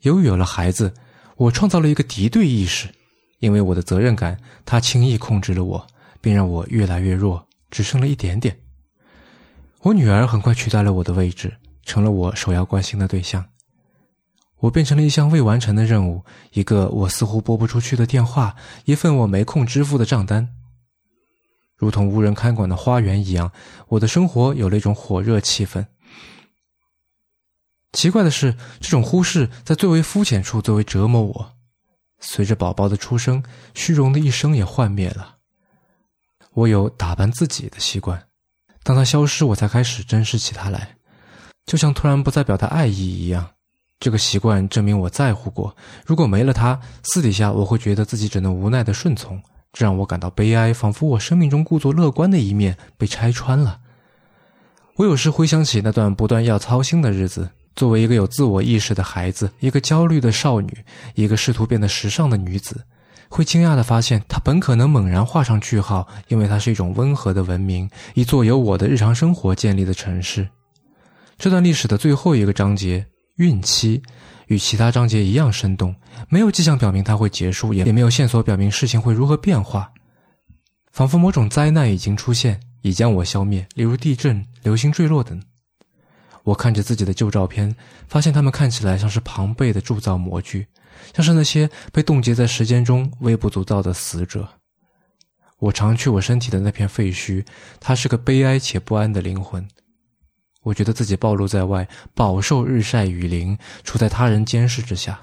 [0.00, 0.94] 由于有了孩子，
[1.36, 2.88] 我创造了一个敌对意识，
[3.40, 5.86] 因为我的责任感，它轻易控制了我，
[6.22, 8.58] 并让我越来越弱，只剩了一点点。
[9.82, 13.44] 我女儿很快取代了我的位置，成了我首要关心的对象。
[14.60, 20.48] 我变成了一项未完成的任务，一个我似乎拨不出去的电话，一份我没空支付的账单。
[21.76, 23.52] 如同无人看管的花园一样，
[23.86, 25.86] 我的生活有了一种火热气氛。
[27.92, 31.52] 奇怪的是，这种忽视在最为肤浅处最为折磨我。
[32.18, 33.44] 随着宝宝的出生，
[33.74, 35.36] 虚荣的一生也幻灭了。
[36.52, 38.26] 我有打扮自己的习惯，
[38.82, 40.96] 当它消失，我才开始珍视起它来，
[41.64, 43.52] 就像突然不再表达爱意一样。
[44.00, 45.74] 这个习惯证明我在乎过。
[46.06, 49.40] 如果没了它，私底下我会觉得自己只能无奈的顺从，
[49.72, 53.80] 这让我感到悲哀，仿佛我生命中故作乐观的一面被拆穿了。
[54.96, 57.50] 我有时回想起那段不断要操心的日子。
[57.76, 60.84] 作为一个有自我意识的孩子，一个焦虑的少女，
[61.14, 62.84] 一个试图变得时尚的女子，
[63.28, 70.48] 会惊讶地发现，她本可能猛然画上句号，因为它是一种温和的文明，一座由我的日常生活建立的城市。
[71.36, 73.06] 这段历史的最后一个章节——
[73.38, 74.02] 孕期，
[74.48, 75.94] 与其他章节一样生动，
[76.28, 79.92] 没有迹象表明它会结束，也也没有线索表明事情会如何变化，
[80.90, 85.40] 仿佛某种灾难已经出现，已将我消灭，例如地震、流星坠落等。
[86.42, 87.72] 我看着自己的旧照片，
[88.08, 90.66] 发现它们看起来像是庞贝的铸造模具，
[91.14, 94.48] 像是那些被冻结在时间中微不足道的死者。
[95.60, 97.46] 我常去我身体的那片废墟，
[97.78, 99.64] 它是个悲哀且不安的灵魂。
[100.68, 105.18] 我觉得自己暴露在外，饱受日晒雨淋，处在他人监视之下。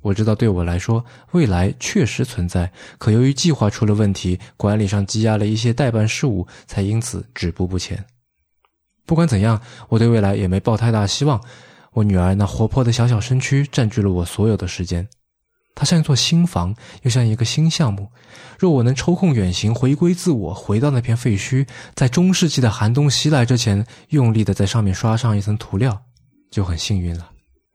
[0.00, 8.02] 我知道对我来说，未来确实存在，可由于计划出了问题，管理上积压了一些代办事务，才因此止步不前。
[9.04, 11.38] 不管怎样，我对未来也没抱太大希望。
[11.92, 15.06] 我女儿那活泼的小小身躯占据了我所有的时间，
[15.76, 18.10] 它像一座新房，又像一个新项目。
[18.58, 26.02] 若我能抽空远行，回归自我，回到那片废墟，在中世纪的寒冬袭来之前，用力的在上面刷上一层涂料，
[26.50, 27.30] 就很幸运了。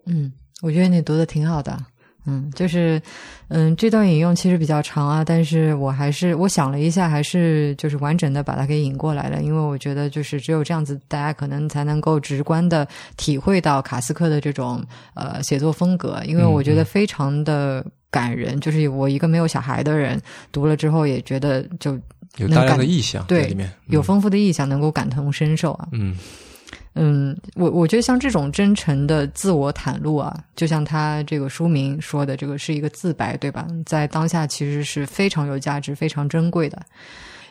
[0.07, 0.33] 嗯，
[0.63, 1.79] 我觉得你读的挺好的。
[2.25, 3.01] 嗯，就是，
[3.47, 21.99] 嗯，这段引用其实比较长啊，但是我还是我想了一下，还是就是完整的把它给引过来了，因为我觉得就是只有这样子，大家可能才能够直观的体会到卡斯克的这种呃写作风格，因为我觉得非常的感人，就是我一个没有小孩的人读了之后也觉得就
[22.37, 26.15] 有大量的意象对里面，有丰富的意象，能够感同身受啊，嗯。
[26.93, 33.65] 嗯，我我觉得像这种真诚的自我袒露啊，就像他这个书名说的，这个是一个自白，对吧？
[33.85, 36.81] 在当下其实是非常有价值、非常珍贵的。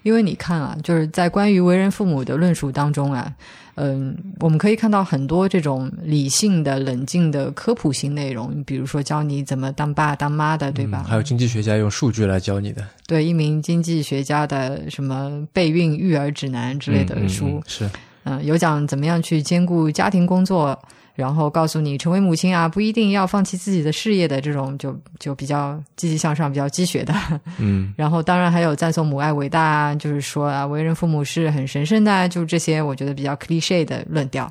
[0.03, 3.31] 因为你看啊，就是在关于为人父母的论述当中啊，
[3.75, 11.05] 嗯，我们可以看到很多这种理性的、冷静的科普型内容，比如说教你怎么当爸当妈的，对吧？
[11.07, 17.89] 还有经济学家用数据来教你的，对，一名经济学家的什么备孕育儿指南之类的书是。
[18.25, 20.79] 嗯，有讲怎么样去兼顾家庭工作，
[21.15, 27.15] 然后告诉你成为母亲啊，不一定要放弃自己的事业的这种，就就比较积极向上、比较积雪的。
[27.59, 34.51] 嗯，然后当然还有赞颂母爱伟大啊，就是说啊，为人父母是很神圣的，就这些我觉得比较 cliche 的论调。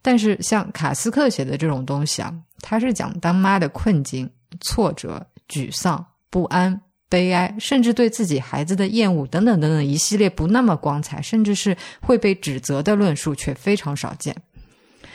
[0.00, 6.80] 但是像卡斯克写的这种东西啊，他是讲当妈的困境、挫折、沮丧、不安。
[7.08, 14.36] 悲哀，甚至对自己孩子的厌恶等等等等一系列不那么光彩，甚至是会被指责的论述却非常少见。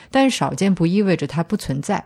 [0.09, 2.05] 但少见不意味着它不存在。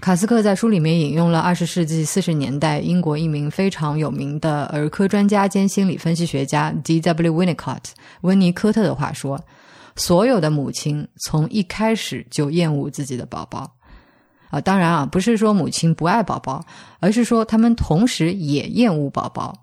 [0.00, 7.32] 卡斯克在书里面引用了二十世纪四十年代英国一名非常有名的儿科专家兼心理分析学家 D.W.
[7.32, 7.84] Winnicott
[8.22, 9.40] 温尼科特的话说
[9.94, 13.76] ：“所有的母亲从一开始就厌恶自己的宝宝。”
[14.52, 16.64] 啊，当然啊，不是说母亲不爱宝宝，
[17.00, 19.58] 而是说他们同时也厌恶宝宝。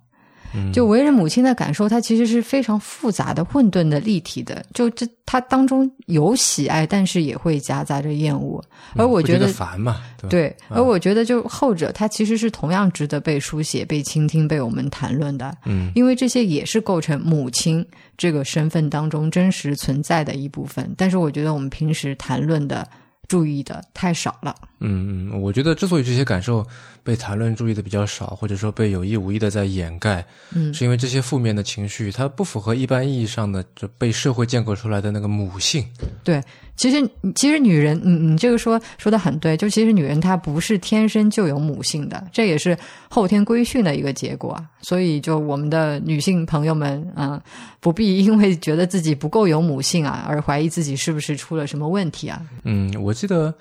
[0.73, 4.65] 就为人母亲的感受，它其实是非常复杂的、混沌的、立体的。
[4.73, 8.59] 就这，它当中有喜爱，但是也会夹杂着厌恶。
[8.95, 10.51] 而我觉得烦嘛，对。
[10.67, 15.55] 而我觉得，就后者，它其实是同样值得被书写、被倾听、被我们谈论的。
[15.65, 17.85] 嗯，因为这些也是构成母亲
[18.17, 20.91] 这个身份当中真实存在的一部分。
[20.97, 22.89] 但是，我觉得我们平时谈论的。
[23.29, 24.53] 注意的太少了。
[24.81, 26.65] 嗯嗯，我觉得之所以这些感受
[27.03, 35.85] 被谈论、注意的比较少，或者说被有意无意的在掩盖，嗯，是因为这些负面的情绪它不符合一般意义上的就被社会建构出来的那个母性。
[36.23, 36.41] 对，
[36.79, 42.75] 其实其实女人，你你这个说说的很对，就其实女人她不是天生就有母性的，这也是
[43.09, 44.57] 后天规训的一个结果。
[44.81, 47.39] 所以，就我们的女性朋友们，嗯，
[47.79, 52.41] 不必因为觉得自己不够有母性啊，而怀疑自己是不是出了什么问题啊。
[52.63, 53.53] 嗯，我记得。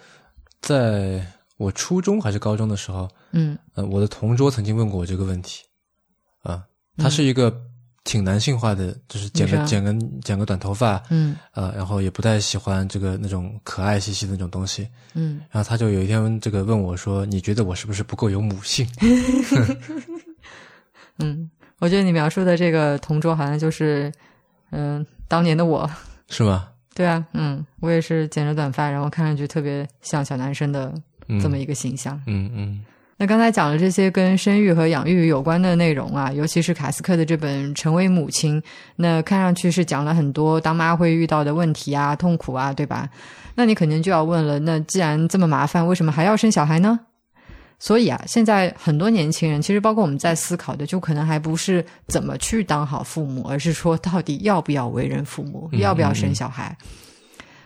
[0.60, 1.24] 在
[1.56, 5.62] 我初中还是高中的时候，嗯，呃，我的同桌曾经问过我这个问题，
[6.42, 6.64] 啊，
[6.96, 7.62] 他是一个
[8.08, 18.88] 挺男性化的，就是剪个剪个剪个短头发，嗯，呃，然后也不太喜欢这个那种可爱兮兮的那种东西，嗯，然后他就有一天这个问我说：“你觉得我是不是不够有母性？”
[21.20, 24.10] 嗯，我觉得你描述的这个同桌好像就是，
[24.70, 25.88] 嗯，当年的我，
[26.30, 26.70] 是吗？
[26.96, 30.94] 对啊，嗯，我也是剪着短发，然后看上去特别像小男生的
[31.42, 32.18] 这么一个形象。
[32.26, 32.84] 嗯嗯。
[33.20, 38.62] 那刚才讲了这些跟生育和养育有关的内容啊，尤其是卡斯克的这本《成为母亲》，
[38.94, 43.10] 那看上去是讲了很多当妈会遇到的问题啊、痛苦啊，对吧？
[43.56, 47.00] 那你肯定就要问了，那既然这么麻烦，为什么还要生小孩呢？
[47.80, 56.76] 所以啊，现在很多年轻人，其实包括我们在思考的，就可能还不是怎么去当好父母，而是说到底要不要为人父母，要不要生小孩。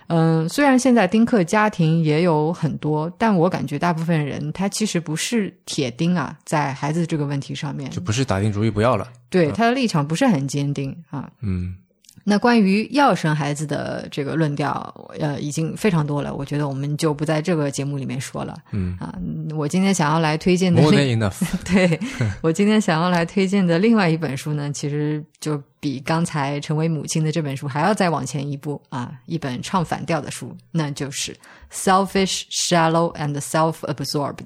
[0.09, 9.09] 嗯，虽然现在丁克家庭也有很多，但我感觉大部分人他其实不是铁钉啊，在孩子这个问题上面，就不是打定主意不要了。
[9.31, 11.31] 对他的立场不是很坚定啊。
[11.41, 11.77] 嗯。
[12.25, 16.33] 那关于要生孩子的这个论调，呃，已经非常多了。
[16.33, 18.57] 我觉得我们就不在这个节目里面说了。
[18.71, 19.13] 嗯啊，
[19.57, 20.81] 我今天想要来推荐的，
[21.67, 21.99] 对，
[22.41, 31.33] 我今天想要来推荐的另外一本书呢，其实就比刚才成为母亲的这本书还要再往前一步啊，一本唱反调的书，那就是
[31.73, 34.37] 《Selfish, Shallow and Self-Absorbed》。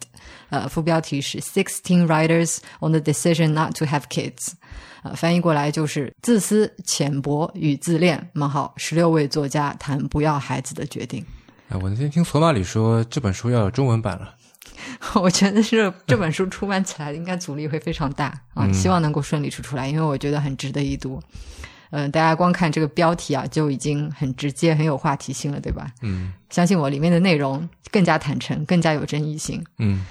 [0.48, 4.54] 呃，副标题是《Sixteen Writers on the Decision Not to Have Kids》。
[5.14, 8.30] 翻译过来就是自私、浅薄与自恋。
[8.32, 11.22] 冒号，十六位作家谈不要孩子的决定。
[11.68, 14.34] 哎，我那天听索马里说这本书要有中文版了。
[15.14, 21.20] 我觉得是这本书出版起来应该阻力会非常大啊，希望能够顺利出出来，因为我觉得很值得一读。
[21.90, 25.86] 嗯，大家光看这个标题啊，就已经很直接、很有话题性了，对吧？
[26.02, 29.64] 嗯相信我，里面的内容更加坦诚，更加有争议性。
[29.78, 30.04] 嗯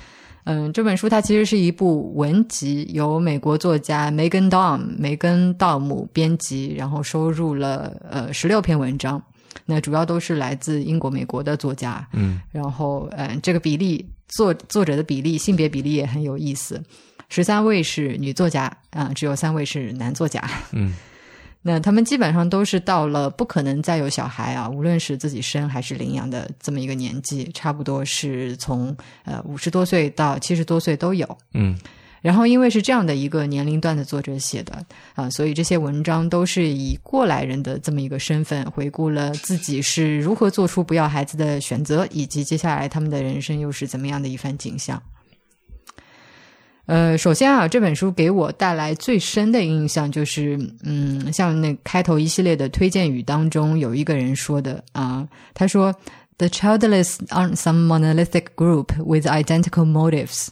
[0.45, 9.21] 嗯，这本书它其实是一部文集，由美国作家梅根·道姆梅根·道姆编辑，然后收入了呃十六篇文章，
[9.65, 12.05] 那主要都是来自英国、美国的作家。
[12.11, 16.81] 嗯然后，嗯，这个比例作作者的比例、性别比例也很有意思，
[17.29, 20.43] 十三位是女作家啊、只有三位是男作家。
[20.71, 20.93] 嗯
[21.67, 31.37] 那他们基本上都是到了不可能再有小孩啊，无论是自己生还是领养的这么一个年纪，差不多是从呃五十多岁到七十多岁都有。
[31.55, 31.75] 嗯
[32.25, 44.99] 然后因为是这样的一个年龄段的作者写的啊、所以这些文章都是以过来人的这么一个身份，回顾了自己是如何做出不要孩子的选择，以及接下来他们的人生又是怎么样的一番景象。
[46.87, 55.93] 呃，首先啊，这本书给我带来最深的印象就是，嗯，像那开头一系列的推荐语当中，有一个人说的啊、他说
[56.39, 60.47] ：“The childless aren't some monolithic group with identical motives。”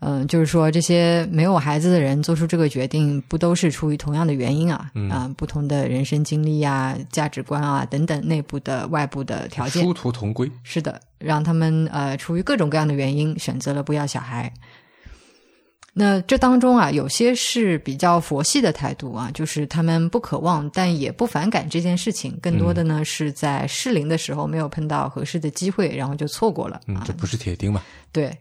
[0.00, 4.90] 嗯，就是说这些没有孩子的人做出这个决定，不都是出于同样的原因啊？
[5.10, 10.50] 啊、不同的人生经历啊、价值观啊等等内部的、外部的条件，殊途同归。
[10.62, 14.52] 是的，让他们呃出于各种各样的原因选择了不要小孩。
[15.94, 22.38] 那这当中啊，有些是比较佛系的态度啊，就是他们不渴望，但也不反感这件事情。
[22.40, 26.86] 更多的呢，是在适龄的时候没有碰到合适的机会，然后就错过了啊，。
[26.86, 27.82] 嗯这不是铁钉嘛？
[28.12, 28.32] 对，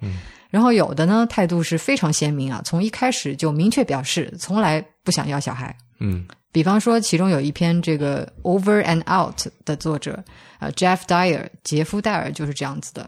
[0.49, 5.75] 然后有的呢态度是非常鲜明啊，从一开始就明确表示从来不想要小孩。
[5.99, 10.23] 嗯比方说，其中有一篇这个《Over and Out》的作者，
[10.59, 13.07] 呃，Jeff Dyer，杰夫戴尔就是这样子的。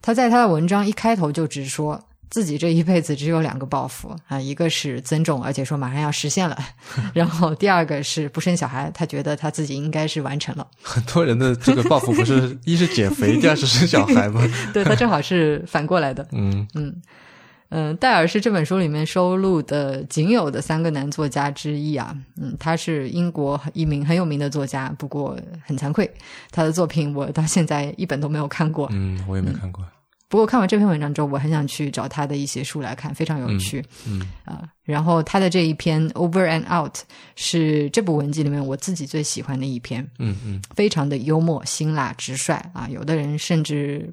[0.00, 2.00] 他在他的文章一开头就直说
[2.30, 6.56] 自己这一辈子只有两个抱负啊，一个是增重，而且说马上要实现了，
[7.12, 10.66] 然后第二个是不生小孩，他觉得他自己应该是完成了。
[10.80, 14.40] 很多人的这个抱负不是一是减肥，第二是生小孩吗？
[14.72, 16.26] 对他正好是反过来的。
[16.30, 16.66] 嗯
[17.72, 22.16] 嗯，戴尔是这本书里面收录的仅有的三个男作家之一啊。
[22.36, 26.08] 嗯，他是英国一名很有名的作家，不过很惭愧，
[26.50, 28.88] 他的作品我到现在一本都没有看过。
[28.92, 29.84] 嗯，我也没看过。
[30.30, 33.84] 不过看完这篇文章之后，我很想去找他的一些书来看，非常有趣。
[34.06, 36.94] 嗯啊、然后他的这一篇《Over and Out》
[37.34, 40.08] 是这部文集里面我自己最喜欢的一篇。
[40.20, 42.88] 嗯嗯非常的幽默、辛辣、直率啊！
[42.88, 44.08] 有的人甚至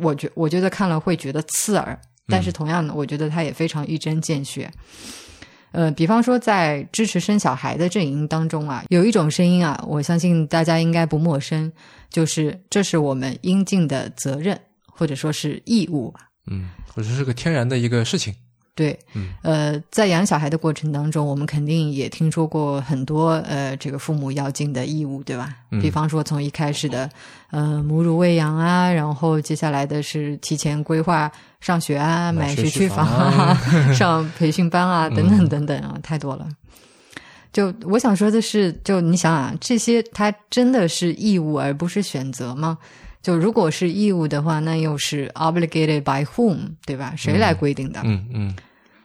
[0.00, 1.96] 我觉我觉得看了会觉得刺耳，
[2.26, 4.68] 但是同样的，我觉得他也非常一针见血。
[5.70, 11.72] 呃，比方说在支持生小孩的阵营当中啊，有一种声音啊，我相信大家应该不陌生，
[12.10, 14.60] 就是这是我们应尽的责任，
[15.02, 16.14] 或者说是义务。
[16.46, 18.32] 嗯，或者是个天然的一个事情。
[18.76, 25.52] 对，嗯呃，在养小孩的过程当中，我们肯定也听说过很多呃，这个父母要尽的义务，对吧？
[25.72, 27.10] 嗯比方说从一开始的
[27.50, 31.30] 呃母乳喂养啊，然后接下来的是提前规划
[31.60, 33.04] 上学啊、买买学区房
[33.92, 36.48] 上培训班啊，等嗯等等等啊，太多了。
[37.52, 42.78] 就我想说的是，就你想啊，这些它真的是义务而不是选择吗？
[43.22, 47.14] 就如果是义务的话，那又是 obligated by whom，对吧？
[47.16, 48.00] 谁来规定的？
[48.04, 48.54] 嗯嗯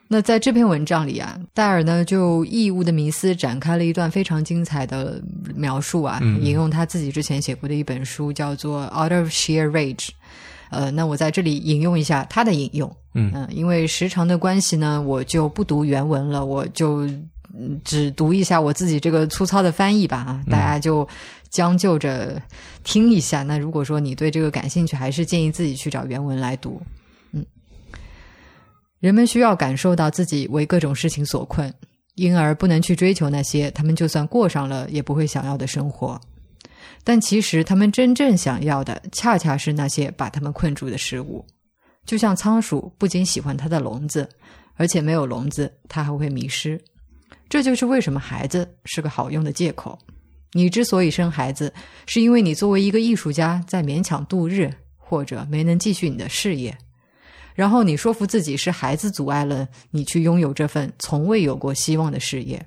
[0.09, 5.21] 那在这篇文章里啊，戴尔呢就义务的迷思展开了一段非常精彩的
[5.53, 9.95] 描述啊，嗯引用他自己之前写过的一本书，叫做《Out of Sheer Rage》。
[10.69, 17.05] 呃，那我在这里引用一下他的引用，嗯嗯、因为时长的关系呢，我就不读原文了，我就
[17.53, 21.07] 嗯只读一下我自己这个粗糙的翻译吧啊，大家就
[21.49, 22.41] 将就着
[22.83, 23.43] 听一下。
[23.43, 26.81] 那如果说你对这个感兴趣，还是建议自己去找原文来读。
[27.31, 27.45] 嗯
[28.99, 31.71] 人们需要感受到自己为各种事情所困，
[32.15, 36.19] 因而不能去追求那些他们就算过上了也不会想要的生活。
[37.03, 41.45] 但其实他们真正想要的，恰恰是那些把他们困住的事物。
[42.05, 44.27] 就像仓鼠不仅喜欢它的笼子，
[44.75, 46.81] 而且没有笼子，它还会迷失。
[47.47, 49.97] 这就是为什么孩子是个好用的借口。
[50.53, 51.73] 你之所以生孩子，
[52.05, 56.75] 是因为你作为一个艺术家在勉强度日，或者没能继续你的事业。
[57.53, 62.63] 然后你说服自己是孩子阻碍了你去拥有这份从未有过希望的事业，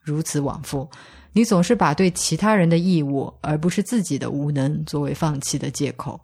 [0.00, 0.88] 如此往复，
[1.32, 6.20] 你总是把对其他人的义务而不是自己的无能作为放弃的借口。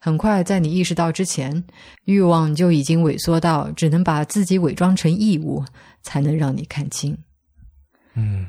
[0.00, 1.62] 很快，在你意识到之前，
[2.04, 5.64] 欲望就已经萎缩到只能把自己伪装成义务，
[6.02, 7.16] 才能让你看清。
[8.14, 8.46] 嗯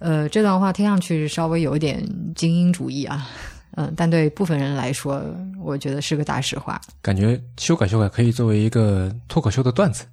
[0.00, 3.28] 呃，这段话听上去稍微有一点精英主义啊，
[3.76, 5.22] 嗯，但对部分人来说，
[5.62, 6.80] 我觉得是个大实话。
[7.00, 10.04] 感觉修改修改可以作为一个脱口秀的段子。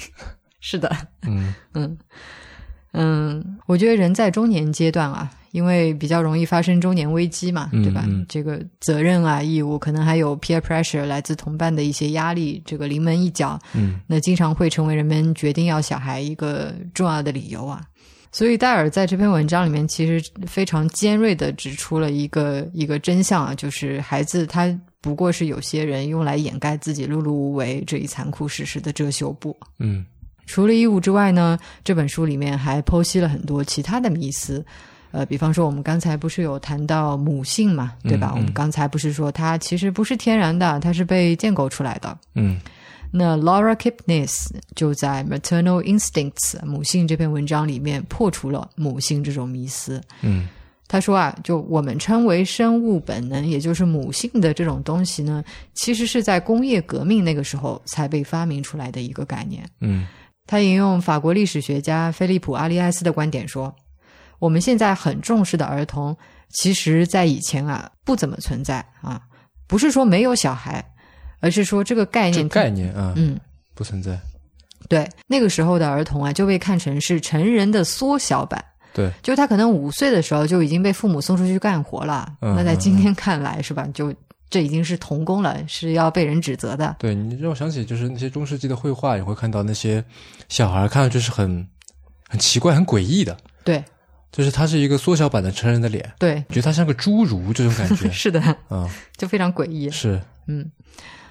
[0.60, 0.90] 是的，
[1.26, 1.98] 嗯嗯
[2.92, 8.04] 嗯，我觉得人在中年阶段啊，因为比较容易发生中年危机嘛，对吧？
[8.06, 17.82] 嗯嗯这个责任啊、义务，可能还有 peer pressure 来自同伴的一些压力，这个临门一脚，嗯那经常会成为人们决定要小孩一个重要的理由啊。
[18.34, 29.56] 所以戴尔在这篇文章里面其实非常尖锐的指出了一个一个真相啊，就是孩子他不过是有些人用来掩盖自己碌碌无为这一残酷事实的遮羞布。
[29.78, 30.04] 嗯
[30.46, 34.66] 除了义务之外呢，这本书里面还剖析了很多其他的迷思。
[35.12, 38.32] 呃，比方说我们刚才不是有谈到母性嘛，对吧？
[38.32, 42.18] 嗯嗯我们刚才不是说它其实不是天然的，它是被建构出来的。
[42.34, 42.60] 嗯
[43.16, 50.02] 那 Laura Kipnis 就在《Maternal Instincts》母性这篇文章里面破除了母性这种迷思。
[50.22, 50.48] 嗯
[50.88, 55.42] 他说啊，就我们称为生物本能，也就是母性的这种东西呢，
[55.74, 59.64] 其实是在工业革命那个时候才被发明出来的一个概念。
[59.80, 60.06] 嗯
[60.46, 63.74] 他引用法国历史学家菲利普·阿利埃斯的观点说
[64.38, 66.14] ：“我们现在很重视的儿童，
[66.50, 69.22] 其实在以前啊不怎么存在啊，
[69.66, 70.84] 不是说没有小孩，
[71.44, 73.38] 而是说这个概念，概念啊，嗯，
[73.74, 74.18] 不存在。
[74.88, 78.64] 对，那个时候的儿童啊就被看成是成人的缩小版。”
[78.94, 83.86] 对，就他可能五岁的时候就已经被父母送出去干活了，嗯那在今天看来是吧？
[83.92, 84.14] 就
[84.48, 86.96] 这已经是童工了，是要被人指责的。
[86.98, 90.02] 对你让我想起就是那些中世纪的绘画，你会看到那些
[90.48, 91.66] 小孩看上去是很
[92.28, 93.82] 很奇怪、很诡异的，对
[94.30, 99.90] 就是他是一个缩小版的成人的脸，对，觉得他像个侏儒这种感觉 是的，啊，就非常诡异。
[99.90, 100.70] 是嗯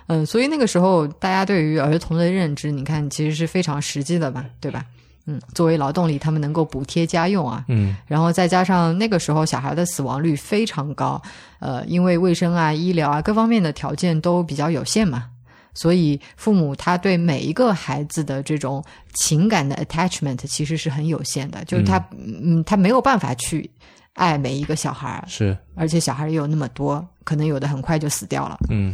[0.08, 4.86] 嗯，所以那个时候大家对于儿童的认知，你看其实是非常实际的嘛，对吧？
[5.26, 11.22] 嗯，作为劳动力，他们能够补贴家用啊，嗯然后再加上那个时候小孩的死亡率非常高，
[11.60, 15.30] 呃，因为卫生啊、医疗啊各方面的条件都比较有限嘛，
[15.74, 18.84] 所以父母他对每一个孩子的这种
[19.14, 23.72] 情感的 attachment 其实是很有限的，就是他嗯他没有办法去
[24.16, 28.60] 爱每一个小孩，是而且小孩也有那么多，可能有的很快就死掉了。
[28.70, 28.94] 嗯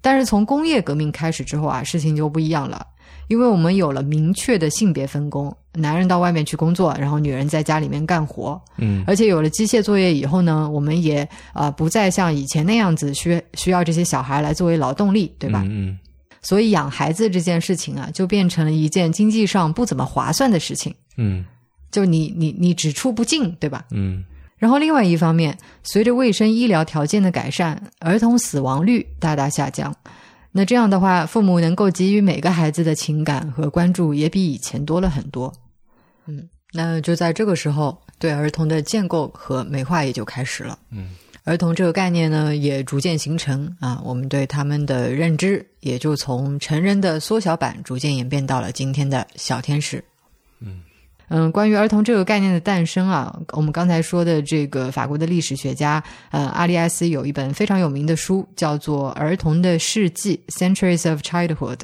[0.00, 2.86] 但是从工业革命开始之后啊，事情就不一样了，
[3.28, 8.60] 因为我们有了明确的性别分工，男人到外面去工作，然后女人在家里面干活。
[8.78, 11.22] 嗯而且有了机械作业以后呢，我们也
[11.52, 15.62] 啊、呃不再像以前那样子需需要这些小孩来作为劳动力，对吧？
[15.66, 15.98] 嗯
[16.42, 20.94] 所以养孩子这件事情啊，就变成了一件经济上不怎么划算的事情。
[21.18, 21.44] 嗯
[21.90, 23.84] 就你你你只出不进，对吧？
[23.90, 24.24] 嗯
[24.60, 29.96] 然后另外一方面，随着卫生医疗条件的改善，儿童死亡率大大下降。
[30.52, 35.50] 那这样的话，父母能够给予每个孩子的情感和关注也比以前多了很多。
[36.26, 40.78] 嗯，那就在这个时候，对儿童的建构和美化也就开始了。
[40.90, 50.04] 嗯，儿童这个概念呢，也逐渐形成啊，我们对他们的认知也就从成人的缩小版逐渐演变到了今天的小天使。
[50.60, 50.82] 嗯
[51.30, 61.78] 嗯，关于儿童这个概念的诞生啊，我们刚才说的这个法国的历史学家呃阿利埃斯有一本非常有名的书，叫做《儿童的世纪》（Centuries of Childhood）。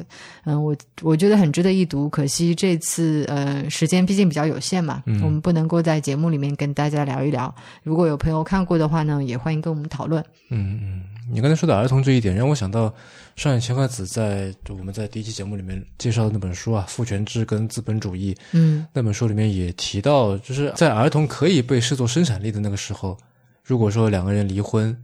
[0.44, 7.54] 嗯，我我觉得很值得一读，可惜这次呃时间毕竟比较有限嘛，嗯我们不能够在节目里面跟大家聊一聊。
[7.84, 10.20] 如果有朋友看过的话呢，也欢迎跟我们讨论。
[10.50, 12.94] 嗯嗯，你刚才说的儿童这一点，让我想到
[13.34, 23.16] 上野千鹤子在就我们在第一期节目里面介绍的那本书啊，《父权制跟资本主义》嗯那本书里面也提到，就是在儿童可以被视作生产力的那个时候，
[23.64, 24.96] 如果说两个人离婚，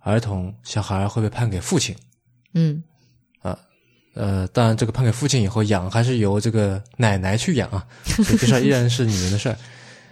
[0.00, 1.94] 儿童小孩会被判给父亲。
[2.54, 2.82] 嗯
[3.40, 3.58] 啊
[4.14, 9.56] 呃，当然，这个判给父亲以后养还是由这个奶奶去养啊，所以这事儿依然是女人的事儿。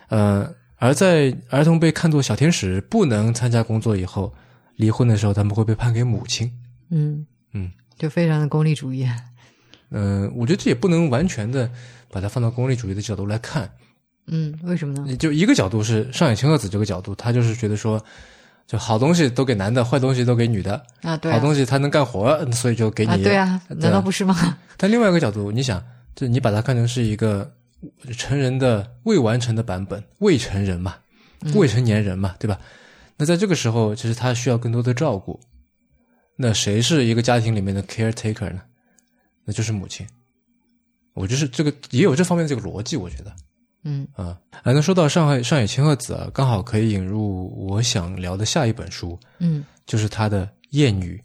[0.09, 4.31] 呃，而在儿童被看作小天使，不能参加工作以后，
[4.77, 6.51] 离婚的时候，他们会被判给母亲。
[6.91, 9.09] 嗯嗯，就非常的功利主义。
[9.91, 11.71] 嗯、我觉得这也不能完全的
[12.11, 13.71] 把它放到功利主义的角度来看。
[14.27, 15.17] 嗯，为什么呢？
[15.17, 18.03] 就一个角度是上野千鹤子这个角度，他就是觉得说，
[18.67, 20.83] 就好东西都给男的，坏东西都给女的。
[21.03, 23.13] 啊，对好啊，东西他能干活，所以就给你。
[23.13, 24.59] 啊，对啊，难道不是吗？
[24.77, 25.81] 但另外一个角度，你想，
[26.17, 27.53] 就你把它看成是一个
[28.17, 30.97] 成人的未完成的版本，未成人嘛，
[31.55, 32.59] 未成年人嘛，对吧？
[33.17, 35.39] 那在这个时候，其实他需要更多的照顾。
[36.37, 38.61] 那谁是一个家庭里面的 caretaker 呢？
[39.45, 40.07] 那就是母亲。
[41.13, 43.33] 我就是这个也有这方面的这个逻辑，我觉得
[43.85, 44.37] 嗯啊。
[44.51, 51.23] 啊，那说到上海上野千鹤子啊，刚好可以引入我想聊的下一本书，嗯就是他的《艳女》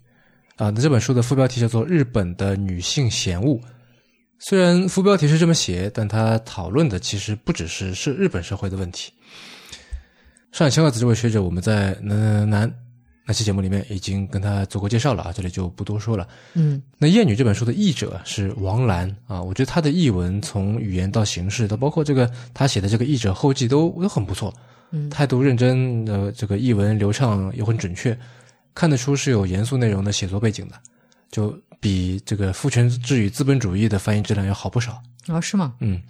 [0.64, 0.70] 啊。
[0.70, 3.56] 那这本书的副标题叫做《日本的女性嫌恶》。
[4.38, 9.12] 虽然副标题是这么写，但它讨论的其实不只是是日本社会的问题。
[10.52, 12.72] 上海千鹤子这位学者，我们在南南
[13.26, 16.28] 那期节目里面已经跟他做过介绍了啊，这里就不多说了。
[16.56, 24.52] 嗯那《艳女》这本书的译者是王兰啊，我觉得他的译文从语言到形式，到包括这个他写的这个译者后记都都很不错，
[24.92, 28.18] 嗯态度认真，呃，这个译文流畅又很准确，
[28.74, 30.76] 看得出是有严肃内容的写作背景的，
[31.30, 35.00] 就比这个父权制与资本主义的翻译质量要好不少。
[35.28, 35.76] 哦是吗？
[35.80, 36.02] 嗯，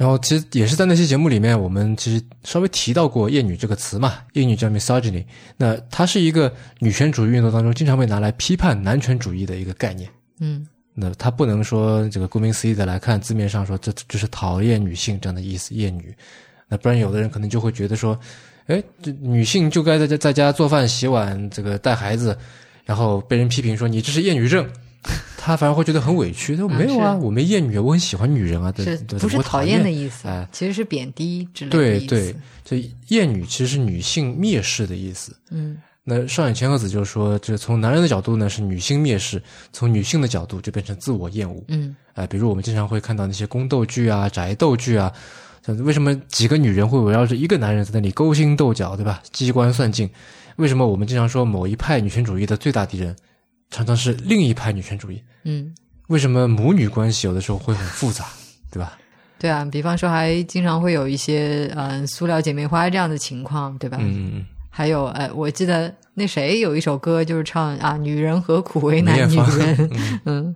[0.00, 5.22] 然后其实也是在那期节目里面，我们其实稍微提到过“厌女”这个词嘛，“厌女”叫 misogyny，
[5.58, 10.08] 那它是一个女权主义运动当中经常被拿来批判男权主义的一个概念。
[10.38, 16.16] 嗯那它不能说这个顾名思义的来看字面上说这这是讨厌女性这样的意思，厌女。
[16.66, 18.18] 那不然有的人可能就会觉得说，
[18.68, 22.34] 哎，这女性就该在家在家做饭、洗碗、这个带孩子，
[22.86, 24.66] 然后被人批评说你这是厌女症，
[25.42, 26.54] 他反而会觉得很委屈。
[26.54, 30.28] 他说啊没有啊，是我没厌女，我很喜欢女人啊，对不是我讨厌的意意思？
[30.28, 32.06] 哎其实是贬低之类的意思。
[32.06, 35.34] 对对，这厌女其实是女性蔑视的意思。
[35.50, 39.40] 嗯那上野千鹤子就说，这从男人的角度呢是女性蔑视，
[39.72, 41.62] 从女性的角度就变成自我厌恶。
[41.68, 45.12] 嗯哎，比如我们经常会看到那些宫斗剧啊、宅斗剧啊，
[45.84, 49.22] 为什么几个女人会围绕着一个男人在那里勾心斗角，对吧？
[49.30, 50.08] 机关算尽。
[50.56, 53.14] 为什么我们经常说某一派女权主义的最大敌人，
[53.70, 55.22] 常常是另一派女权主义？
[55.44, 55.74] 嗯，
[56.08, 58.26] 为什么母女关系有的时候会很复杂，
[58.70, 58.98] 对吧？
[59.38, 63.96] 对啊，比方说还经常会有一些嗯塑料姐妹花这样的情况，对吧？
[64.00, 69.90] 嗯嗯还有呃，我记得那谁有一首歌就是唱啊，女人何苦为难女人？
[69.90, 70.54] 嗯，嗯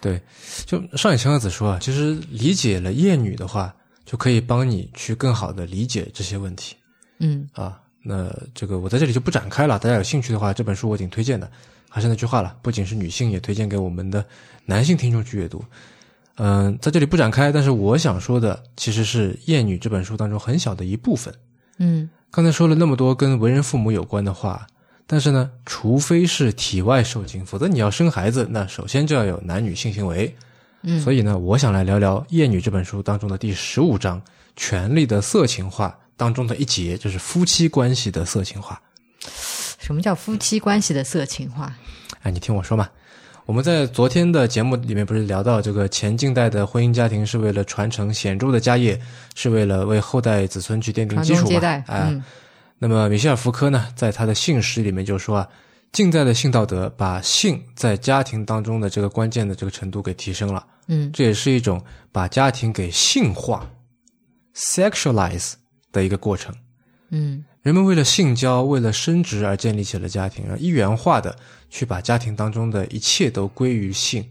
[0.00, 0.20] 对。
[0.64, 3.74] 就上野千鹤子说啊，其实理解了厌女的话，
[4.06, 6.76] 就可以帮你去更好的理解这些问题。
[7.18, 9.78] 嗯啊，那这个我在这里就不展开了。
[9.78, 11.50] 大家有兴趣的话，这本书我挺推荐的。
[11.94, 14.26] 还是那句话了，不仅是女性，也推荐给我们的
[14.64, 15.64] 男性听众去阅读。
[16.38, 21.32] 嗯、在这里不展开，但是我想说的其实是《厌女》这本书当中很小的一部分。
[21.78, 24.66] 嗯刚才说了那么多跟为人父母有关的话，
[25.06, 30.34] 但是呢，除非是体外受精，否则你要生孩子，那首先就要有男女性行为。
[30.82, 34.20] 嗯，所以呢，我想来聊聊《厌女》这本书当中的第十五章
[34.56, 38.82] “权力的色情化”当中的一节，就是夫妻关系的色情化。
[39.84, 41.70] 什么叫夫妻关系的色情化？
[42.22, 42.88] 哎，你听我说嘛，
[43.44, 48.98] 我们在昨天的节目里面不是聊到这个前近代的婚姻家庭是为了传承显著的家业，
[49.34, 51.50] 是为了为后代子孙去奠定基础。
[51.60, 52.24] 哎，嗯
[52.78, 55.48] 那么米歇尔·福柯呢，在他的性史里面就说啊，
[55.92, 61.78] 近代的性道德把性在家庭当中的这个关键的这个程度给提升了，嗯这也是一种
[62.10, 63.68] 把家庭给性化
[64.56, 65.52] （sexualize）
[65.92, 66.54] 的一个过程。
[67.10, 71.34] 嗯人们为了性交、为了生殖而建立起了家庭，而一元化的
[71.70, 74.22] 去把家庭当中的一切都归于性，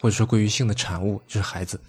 [0.00, 1.80] 或者说归于性的产物，就是孩子。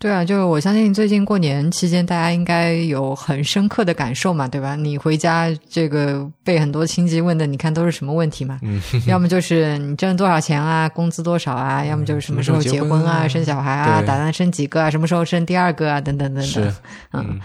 [0.00, 4.74] 对啊，就是我相信最近过年期间，大家应该有很深刻的感受嘛，对吧？
[4.74, 8.58] 你回家这个被很多亲戚问的，你看都是什么问题嘛？
[8.62, 16.74] 嗯， 要么就是你挣多少钱啊，工资多少啊，要么就是什么时候结婚啊，生小孩啊，打算生几个啊，什么时候生第二个啊，等等等是等。，
[17.12, 17.40] 嗯嗯，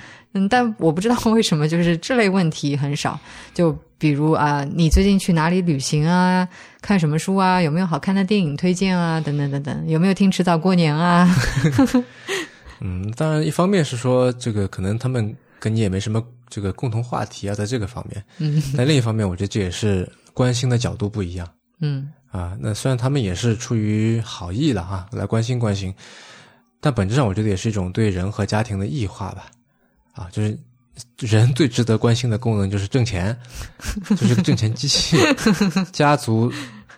[0.49, 3.19] 但我不知道 为什么就是这类问题很少。
[3.53, 6.47] 就比如啊，你最近去哪里旅行啊？
[6.81, 7.61] 看什么书啊？
[7.61, 9.19] 有没有好看的电影推荐啊？
[9.19, 11.27] 等等等等，有没有听迟早过年啊？
[12.79, 18.23] 嗯，当然，一方面是说这个可能他们跟你也没什么这个共同话题啊，在这个方面。
[18.37, 21.47] 嗯但另一方面，我觉得这也是关心的角度不一样
[21.81, 22.55] 嗯啊。
[22.59, 25.91] 那虽然他们也是出于好意了哈，来关心关心，
[26.79, 29.47] 但本质上我觉得也是一种对人和家庭的异化吧。
[30.17, 30.57] 啊，就是
[31.19, 33.37] 人最值得关心的功能就是挣钱，
[34.09, 35.15] 就是个挣钱机器。
[35.93, 36.51] 家族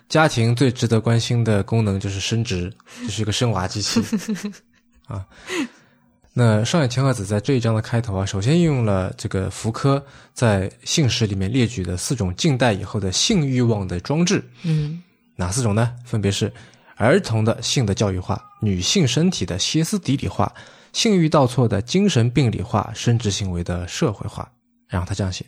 [0.08, 4.00] 家庭最值得关心的功能就是生殖，就是一个生娃机器。
[5.06, 5.26] 啊，
[6.32, 10.02] 那上野千鹤子在这一章的开头啊，首先运用了这个福柯
[10.32, 15.02] 在性史里面列举的四种近代以后的性欲望的装置，嗯
[15.36, 15.92] 哪四种呢？
[16.04, 16.52] 分别是
[16.96, 20.52] 儿童的性的教育化、女性身体的歇斯底里化、
[20.92, 24.50] 性欲倒错的精神病理化、生殖行为的社会化。
[24.88, 25.44] 然后他这样写：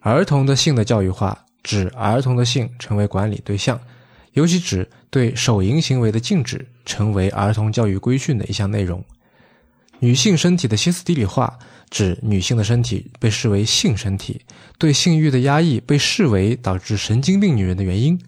[0.00, 3.78] 儿童的性的教育化指儿童的性成为管理对象，
[4.32, 9.04] 尤其指对手淫行为的禁止成为儿童教育规训的一项内容。
[9.98, 11.56] 女性身体的歇斯底里化
[11.88, 14.40] 指女性的身体被视为性身体，
[14.76, 18.20] 对性欲的压抑被视为导致神经病女人的原因。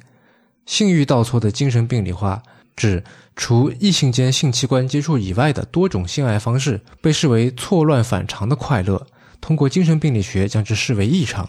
[0.66, 2.42] 性欲倒错的精神病理化
[2.77, 3.03] 指
[3.37, 9.07] 除异性间性器官接触以外的多种性爱方式被视为错乱反常的快乐，
[9.41, 11.49] 通过精神病理学将之视为异常。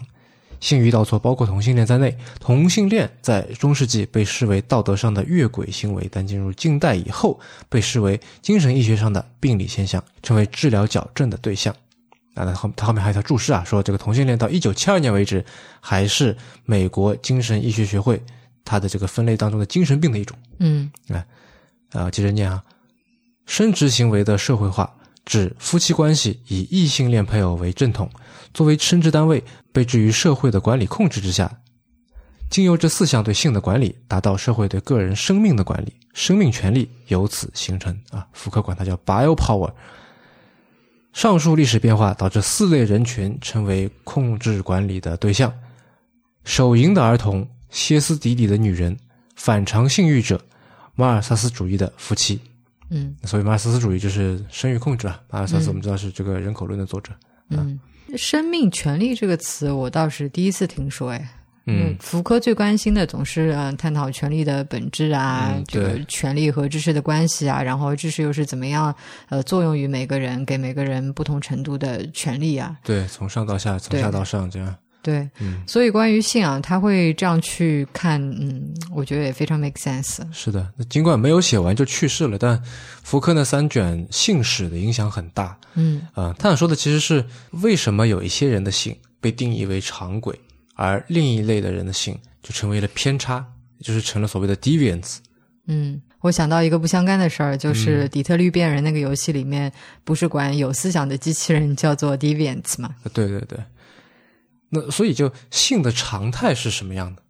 [0.58, 11.74] 性欲倒错包括同性恋在内，同性恋在中世纪被视为道德上的越轨行为，但进入近代以后被视为精神医学上的病理现象，成为治疗矫正的对象。
[12.34, 15.44] 啊，他后他后面还有一条注释啊，说这个同性恋到一九七二年为止
[15.78, 18.22] 还是美国精神医学学会
[18.66, 20.36] 它的这个分类当中的精神病的一种。
[20.58, 20.90] 嗯
[21.92, 22.62] 啊，接着念啊，
[23.46, 24.92] 生殖行为的社会化
[25.24, 28.10] 指夫妻关系以异性恋配偶为正统，
[28.52, 29.42] 作为生殖单位
[29.72, 31.50] 被置于社会的管理控制之下，
[32.50, 38.26] 经由这四项对性的管理，达到社会对个人生命的管理，生命权利由此形成啊。
[38.32, 39.72] 福克管它叫 bio power。
[41.12, 45.50] 上述历史变化导致四类人群成为控制管理的对象：
[46.44, 48.96] 手淫的儿童、歇斯底里的女人、
[49.34, 50.40] 反常性欲者。
[50.94, 52.40] 马尔萨斯主义的夫妻，
[52.88, 55.20] 嗯所以马尔萨斯主义就是生育控制啊。
[55.28, 57.12] 马尔萨斯我们知道是这个人口论的作者，
[57.50, 57.78] 嗯，
[58.16, 61.28] 生命权利这个词我倒是第一次听说，哎。
[61.68, 68.94] 嗯，福柯最关心的总是嗯、呃探讨权利的本质啊，嗯这个权利和知识的关系啊，然后知识又是怎么样
[69.28, 74.74] 呃作用于每个人，给每个人不同程度的权利啊，对，从上到下，从下到上这样，
[75.06, 80.18] 对，嗯，所以关于信啊，他会这样去看，嗯，我觉得也非常 make sense。
[80.32, 80.68] 是的。
[80.76, 82.60] 那尽管没有写完就去世了，但
[83.04, 85.56] 福柯那三卷信史的影响很大。
[85.74, 90.36] 嗯啊、他想说的其实是为什么有一些人的信被定义为常轨，
[90.74, 93.46] 而另一类的人的信就成为了偏差，
[93.78, 95.18] 也就是成了所谓的 deviance。
[95.68, 102.94] 嗯，我想到一个不相干的事儿，嗯就是底特律变人那个游戏里面，不是管有思想的机器人叫做 deviants 嘛？
[103.04, 103.58] 啊对对对，
[104.68, 107.22] 那所以就性的常态是什么样的？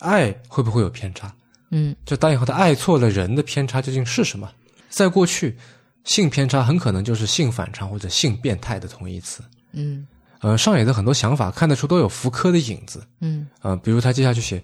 [0.00, 1.34] 爱会不会有偏差？
[1.70, 4.50] 嗯就当以后他爱错了人的偏差究竟是什么？
[4.90, 5.56] 在过去，
[6.04, 9.42] 性偏差很可能就是性反常或者性变态的同义词。
[9.72, 10.06] 嗯
[10.40, 13.06] 呃，上野的很多想法看得出都有福柯的影子。
[13.20, 14.62] 嗯呃，比如他接下去写，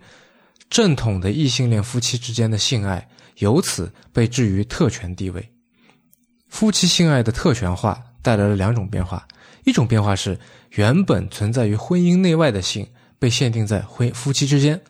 [0.68, 5.48] 正统的异性恋夫妻之间的性爱由此被置于特权地位。
[6.48, 9.26] 夫妻性爱的特权化带来了两种变化，
[9.68, 10.38] 一种变化是
[10.70, 12.86] 原本存在于婚姻内外的性
[13.18, 14.80] 被限定在婚夫妻之间，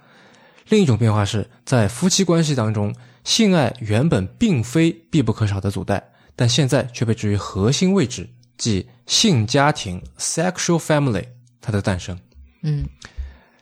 [0.68, 6.01] 另一种变化是在夫妻关系当中，性爱原本并非必不可少的组带，
[6.37, 11.24] 但现在却被置于核心位置，即性家庭 （sexual family）
[11.61, 12.16] 它的诞生。
[12.62, 12.87] 嗯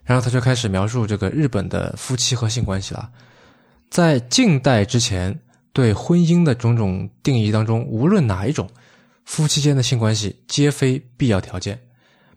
[0.04, 3.10] 然后他就开始描述这个日本的夫妻和性关系了。
[3.90, 5.36] 在近代之前，
[5.72, 8.70] 对婚姻的种种定义当中，无论哪一种，
[9.26, 11.78] 夫妻间的性关系皆非必要条件。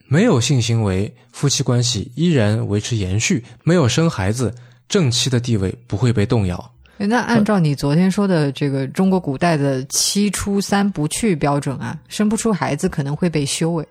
[0.08, 4.54] 没有性行为，夫妻关系依然维持延续；没有生孩子，
[4.90, 6.74] 正妻的地位不会被动摇。
[6.98, 13.88] 那按照你昨天说的这个中国古代的七出三不去标准啊，生不出孩子可能会被休诶。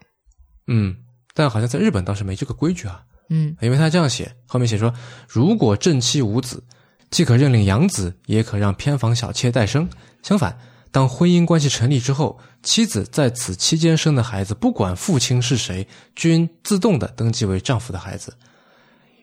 [0.67, 0.95] 嗯，
[1.35, 3.03] 但好像在日本倒是没这个规矩啊。
[3.31, 4.93] 嗯因为他这样写，后面写说，
[5.29, 6.63] 如果正妻无子，
[7.11, 9.89] 既可认领养子，也可让偏房小妾代生。
[10.23, 10.59] 相反，
[10.91, 15.87] 当婚姻关系成立之后，妻子在此期间生的孩子，不管父亲是谁，
[16.17, 18.35] 均自动的登记为丈夫的孩子。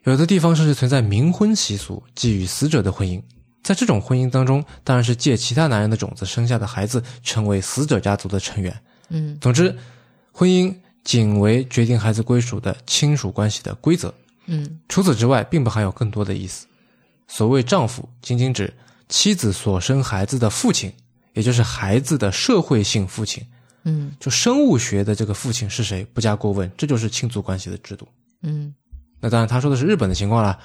[0.04, 3.22] 有的地方甚至存在冥婚习俗，即与死者的婚姻。
[3.64, 8.80] 在这种婚姻当中，当然是借其他男人的种子生下的孩子成为死者家族的成员。
[9.10, 9.76] 嗯总之，
[10.32, 10.72] 婚姻
[11.04, 14.14] 仅为决定孩子归属的亲属关系的规则。
[14.46, 16.68] 嗯除此之外，并不含有更多的意思。
[17.28, 18.72] 所谓丈夫，仅仅指
[19.10, 20.94] 妻子所生孩子的父亲，
[21.36, 23.46] 也就是孩子的社会性父亲。
[23.88, 28.08] 嗯就生物学的这个父亲是谁，不加过问，这就是亲族关系的制度。
[28.42, 28.74] 嗯，
[29.20, 30.58] 那当然，他说的是日本的情况啦。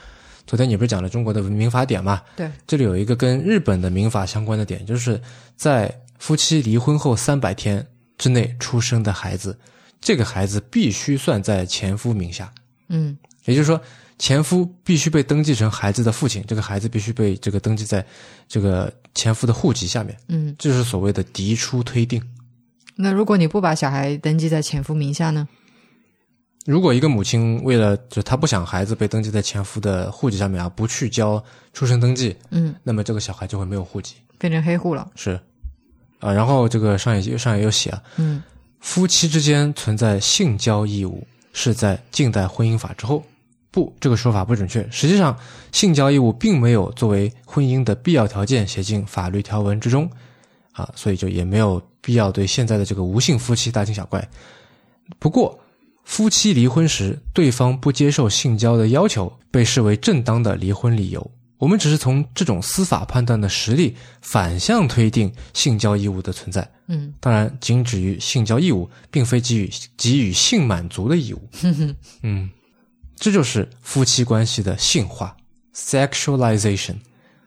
[0.46, 2.22] 昨天你不是讲了中国的民法典嘛？
[2.34, 5.20] 对，这里有一个跟日本的民法相关的点，就是
[5.54, 9.56] 在夫妻离婚后三百天之内出生的孩子，
[10.00, 12.50] 这个孩子必须算在前夫名下。
[12.88, 13.80] 嗯也就是说，
[14.20, 18.04] 前夫必须被登记成孩子的父亲，这个孩子必须被这个登记在
[18.46, 20.54] 这个前夫的户籍下面，嗯。
[20.58, 22.22] 这是所谓的嫡出推定。
[22.96, 25.48] 那如果你不把小孩登记在前夫名下呢？
[26.66, 31.42] 如果一个母亲为了就她不想孩子被登记在前夫的户籍上面啊，不去交
[31.72, 34.16] 出生登记，嗯，那么这个小孩就会没有户籍。
[34.38, 35.10] 变成黑户了。
[35.16, 35.40] 是
[36.18, 38.42] 啊，然后这个上也上也有写啊，嗯
[38.80, 43.24] 夫妻之间存在性交义务是在近代婚姻法之后。
[43.70, 44.86] 不，这个说法不准确。
[44.90, 45.36] 实际上，
[45.72, 50.10] 性交义务并没有作为婚姻的必要条件写进法律条文之中，
[50.72, 54.28] 啊，所以就也没有必要对现在的这个无性夫妻大惊小怪。
[55.18, 55.58] 不过，
[56.04, 61.30] 夫妻离婚时对方不接受性交的要求，被视为正当的离婚理由。
[61.58, 66.66] 我们只是从这种司法判断的实例反向推定性交义务的存在。
[66.88, 71.42] 嗯当然，仅止于性交义务，并非给予给予性满足的义务。
[72.22, 72.48] 嗯，
[73.20, 75.36] 这就是夫妻关系的性化
[75.74, 76.96] （sexualization），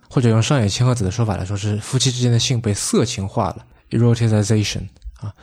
[0.08, 4.88] 或者用上野千鹤子的说法来说，是夫妻之间的性被色情化了 （eroticization）
[5.20, 5.34] 啊。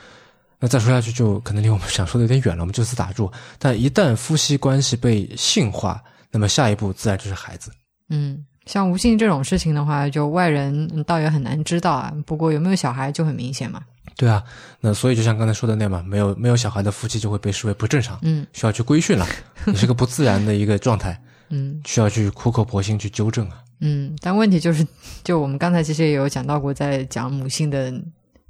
[0.60, 3.32] 那再说下去就可能离我们想说的有点远了，我们就此打住。
[3.58, 6.00] 但一旦夫妻关系被性化，
[6.30, 7.72] 那么下一步自然就是孩子。
[8.10, 12.14] 嗯，像无性这种事情的话，就外人倒也很难知道啊。
[12.24, 13.82] 不过有没有小孩就很明显嘛。
[14.16, 14.42] 对啊，
[14.80, 19.26] 那所以就像刚才说的那样嘛，没有没有小孩的夫妻就会被视为不正常，嗯需要去规训了，
[19.64, 23.62] 你是个不自然的一个状态，嗯需要去苦口婆心去纠正啊。
[23.80, 24.86] 嗯，但问题就是，
[25.24, 27.90] 就我们刚才其实也有讲到过，在讲母性的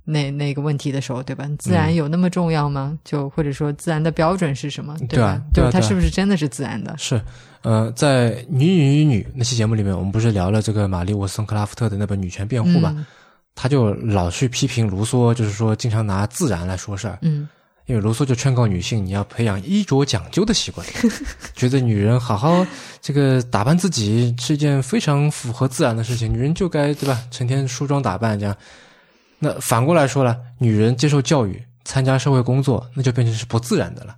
[0.05, 1.49] 那那个问题的时候，对吧？
[1.61, 2.99] 自然有那么重要吗？
[3.05, 4.97] 就或者说自然的标准是什么？
[5.09, 5.43] 对啊吧？
[5.55, 6.93] 就它对啊对啊是不是真的是自然的？
[6.99, 7.23] 是，
[7.63, 12.93] 呃，在《女女女女》那期节目里面，我们不是聊了这个玛丽沃斯通克拉夫特的那本《女权辩护》嘛？
[12.97, 13.07] 嗯
[13.55, 17.49] 他就老去批评卢梭，就是说经常拿自然来说事儿，嗯
[17.87, 20.87] 因为卢梭就劝告女性你要培养衣着讲究的习惯，
[21.57, 22.65] 觉得女人好好
[23.01, 28.57] 这个打扮自己是一件非常符合自然的事情，女人就该对吧，成天梳妆打扮这样。
[29.41, 34.15] 那反过来说了，女人接受教育、参加社会工作，那就变成是不自然的了。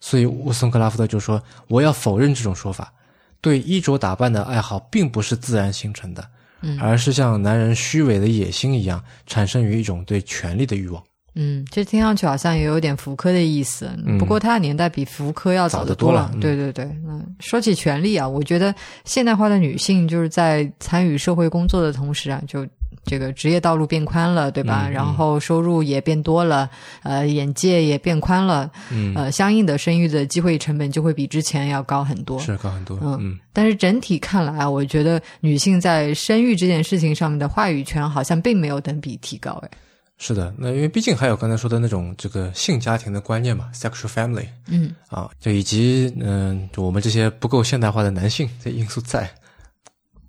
[0.00, 2.92] 所以沃森克拉夫特就说：“我要否认这种说法，
[3.40, 6.26] 对衣着打扮的爱好并不是自然形成的，
[6.62, 6.78] 嗯。
[6.80, 11.02] 而是像男人虚伪的野心一样，产生于一种对权力的欲望。
[11.34, 13.90] 嗯，这听上去好像也有点福柯的意思。
[14.04, 14.18] 嗯。
[14.18, 16.40] 不过他的年代比福柯要早早得多了嗯。
[16.40, 18.74] 对对对，嗯，说起权力啊，我觉得
[19.06, 22.66] 现代化的女性就是在参与社会工作的同时啊，就
[23.04, 24.86] 这个职业道路变宽了，对吧？
[24.86, 26.70] 嗯嗯然后收入也变多了，
[27.02, 32.38] 呃，眼界也变宽了，嗯，呃，相应的生育的机会成本就会比之前要高很多。
[32.38, 32.98] 是高很多。
[33.02, 39.52] 嗯嗯但是整体看来啊，我觉得女性在生育这件事情上面的话语权好像并没有等比提高。
[39.62, 39.70] 哎，
[40.16, 49.28] 是的，那因为毕竟还有刚才说的那种这个性家庭的观念嘛，sexual family 嗯啊，就以及嗯、就我们这些不够现代化的男性这因素在。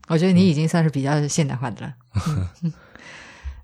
[0.08, 1.94] 我觉得你已经算是比较现代化的了。
[2.62, 2.74] 嗯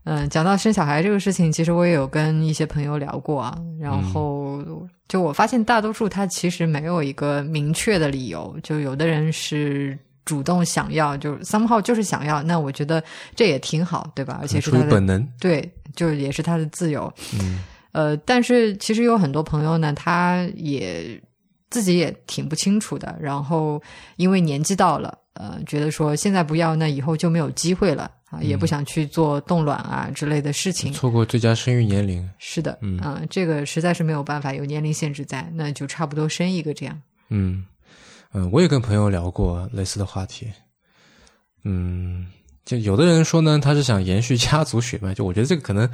[0.05, 3.55] 嗯，讲到生小孩这个事情，其实我也有跟一些朋友聊过啊。
[3.79, 4.63] 然后
[5.07, 8.57] 就我发现，大多数他其实没有一个明确的理由。
[8.63, 12.41] 就有的人是主动想要，就 somehow 就是想要。
[12.41, 13.03] 那我觉得
[13.35, 14.39] 这也挺好，对吧？
[14.41, 15.27] 而且是他的于本能。
[15.39, 17.13] 对，就是也是他的自由。
[17.39, 17.59] 嗯
[17.91, 21.21] 呃，但是其实有很多朋友呢，他也
[21.69, 23.79] 自己也挺不清楚的，然后
[24.15, 30.91] 因为年纪到了，呃，觉得说现在不要，那以后就没有机会了啊，也不想去做冻卵啊之类的事情。
[30.91, 32.29] 错过最佳生育年龄。
[32.37, 37.01] 是的，嗯啊这个实在是没有办法，有年龄限制在，那就差不多生一个这样。
[37.29, 37.65] 嗯
[38.33, 40.45] 嗯，我也跟朋友聊过类似的话题。
[41.63, 42.27] 嗯，
[42.65, 45.89] 就有的人说呢，他是想延续家族血脉，就我觉得这个可能。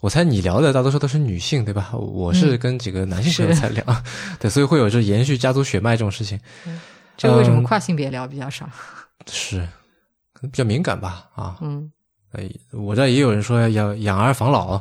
[0.00, 1.90] 我猜你聊的大多数都是女性，对吧？
[1.92, 3.84] 我是跟几个男性朋友是在聊，
[4.38, 6.38] 对，所以会有这延续家族血脉这种事情。
[7.18, 7.62] 这为什么嗯。
[7.64, 8.66] 跨性别聊比较少？
[9.26, 9.58] 是，
[10.32, 11.92] 可能比较敏感吧，啊，嗯。
[12.32, 14.80] 哎，我这也有人说要养儿防老，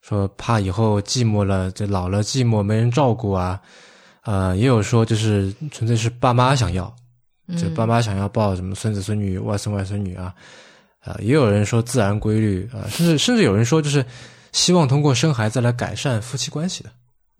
[0.00, 3.60] 说怕以后寂寞了，这老了寂寞没人照顾啊，
[4.22, 6.84] 呃，也有说就是纯粹是爸妈想要，
[7.56, 10.34] 就嗯爸妈想要抱什么孙子孙女、外孙外孙女啊，
[11.00, 14.04] 啊、也有人说自然规律啊、甚至甚至有人说就是
[14.52, 16.90] 希望通过生孩子来改善夫妻关系的，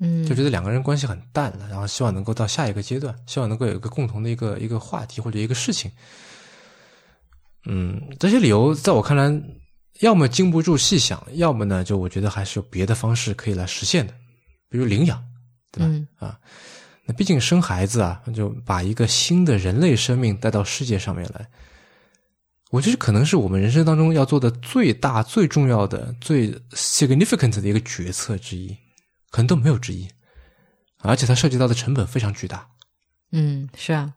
[0.01, 5.91] 嗯，就觉得两个人关系很淡了，然后希望能够到下一个阶段，希望能够有一个共同的一个一个话题或者一个事情。
[7.67, 9.31] 嗯，这些理由在我看来，
[10.01, 14.15] 要么经不住细想，要么呢，就我觉得还是有别的方式可以来实现的，
[14.71, 15.23] 比如领养，
[15.71, 15.93] 对吧？
[16.21, 16.35] 嗯
[17.07, 21.45] 那毕竟生孩子啊，就把一个新的人类生命带到世界上面来，
[22.71, 28.77] 我觉得可能是我们人生当中要做的最大、最重要的、最 significant 的一个决策之一，
[29.31, 30.09] 可能都没有之一。
[31.03, 32.69] 而且它涉及到的成本非常巨大。
[33.33, 34.13] 嗯，是啊，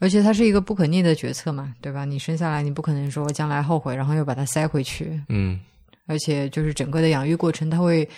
[0.00, 2.04] 而且它是一个不可逆的决策嘛，对吧？
[2.04, 5.22] 你生下来，你不可能说将来后悔，然后又把它塞回去。
[5.28, 5.60] 嗯，
[6.06, 8.08] 而且就是整个的养育过程，它会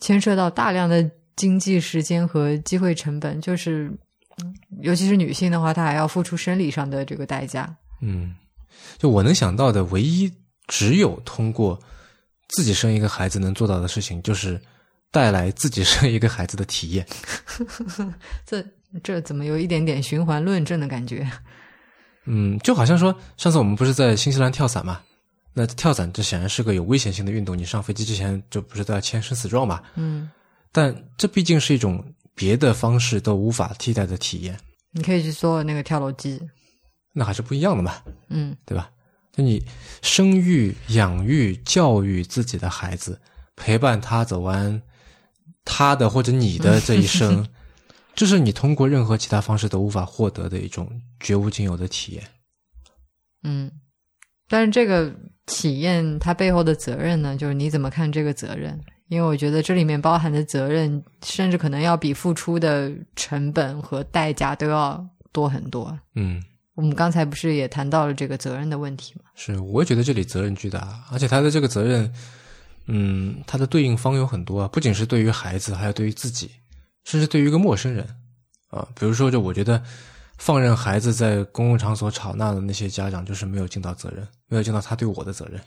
[0.00, 3.90] 牵涉到大量的经济时间和机会成本，就是
[4.42, 7.74] 嗯尤其是女性的话，她还要付出生理上的这个代价。
[8.02, 8.34] 嗯，
[8.98, 10.30] 就我能想到的唯一
[10.66, 11.80] 只有通过
[12.48, 14.60] 自己生一个孩子能做到的事情，就是
[15.10, 17.06] 带来自己生一个孩子的体验。
[18.46, 18.64] 这
[19.02, 21.30] 这怎么有一点点循环论证的感觉？
[22.26, 25.00] 嗯，就好像说，上次我们不是在新西兰跳伞嘛？
[25.52, 29.82] 那跳伞这显然是个有危险性的运动，你上飞机之前就不是都要签生死状嘛？
[29.96, 30.30] 嗯，
[30.70, 32.04] 但这毕竟是一种
[32.34, 34.56] 别的方式都无法替代的体验，
[34.92, 36.40] 你可以去做那个跳楼机。
[37.12, 37.96] 那还是不一样的嘛，
[38.28, 38.88] 嗯对吧？
[39.32, 39.60] 就你
[40.02, 43.20] 生育、养育、教育自己的孩子，
[43.56, 44.80] 陪伴他走完
[45.64, 47.46] 他的或者你的这一生，
[48.14, 50.90] 这是你通过任何其他方式都无法获得的一种
[51.20, 52.24] 绝无仅有的体验。
[53.42, 53.70] 嗯，
[54.48, 55.14] 但是这个
[55.46, 58.78] 体验它背后的责任呢，就是你怎么看这个责任？
[59.08, 65.98] 因为我觉得这里面包含的责任，甚至可能要比付出的成本和代价都要多很多。
[66.14, 66.40] 嗯，
[66.74, 69.22] 我们刚才不是也谈到了这个责任的问题吗？
[69.34, 72.12] 是，我也觉得这里责任巨大，而且他的这个责任，
[72.86, 76.50] 嗯，它的对应方有很多啊，不仅是对于孩子，还有对于自己，
[77.04, 78.06] 甚至对于一个陌生人
[78.68, 78.86] 啊。
[78.94, 79.82] 比如说，就我觉得
[80.38, 85.60] 放任孩子在公共场所吵闹的那些家长，就是没有尽到责任，没有尽到他对我的责任，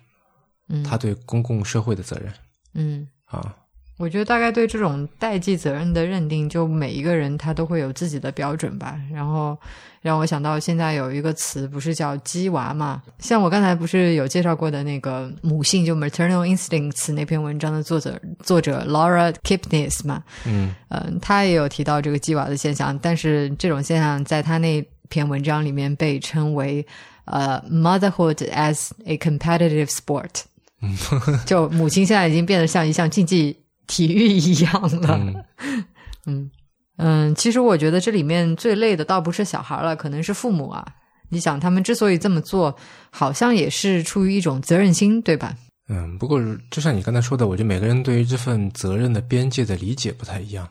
[0.70, 2.34] 嗯，他对公共社会的责任
[2.74, 3.08] 嗯。
[3.26, 3.56] 啊。
[3.98, 9.00] 我觉得大概对这种代际责任的认定，就每一个人他都会有自己的标准吧。
[9.12, 9.56] 然后
[10.02, 13.04] 让我想到现在有一个词，不是叫“鸡娃”嘛？
[13.20, 20.24] 像我刚才不是有介绍过的那个母性就 “maternal instincts” 那篇文章的作者作者 Laura Kipnis 嘛？
[20.46, 26.86] 嗯嗯，他也有提到这个鸡娃的现象，但是这种现象在他那篇文章里面被称为
[27.26, 30.42] 呃 “motherhood as a competitive sport”。
[30.82, 30.98] 嗯，
[31.46, 33.56] 就母亲现在已经变得像一项竞技。
[33.88, 35.44] 体育一样了，嗯
[36.26, 36.52] 嗯
[36.98, 40.86] 嗯，其实我觉得这里面最累的倒不是小孩了，可能是父母啊。
[41.30, 42.76] 你想，他们之所以这么做，
[43.10, 45.56] 好像也是出于一种责任心，对吧？
[45.90, 50.70] 嗯，不过就像你刚才说的，我觉得每个人对于这份责任的边界的理解不太一样。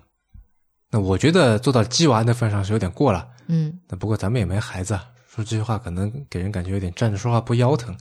[0.91, 3.27] 那我觉得做到鸡娃那份上是有点过了。
[3.49, 4.99] 嗯，那不过咱们也没孩子，
[5.29, 7.97] 说这句话可能给人感觉有点站着说话不腰疼。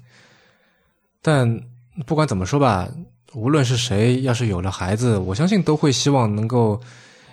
[1.23, 1.59] 但
[2.05, 2.87] 不管怎么说吧。
[3.33, 6.79] 无论是谁，要是有了孩子，我相信都会希望能够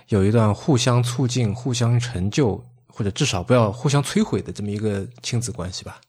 [0.07, 5.99] 有一段互相促进、互相成就，或者至少不要互相摧毁的这么一个亲子关系吧。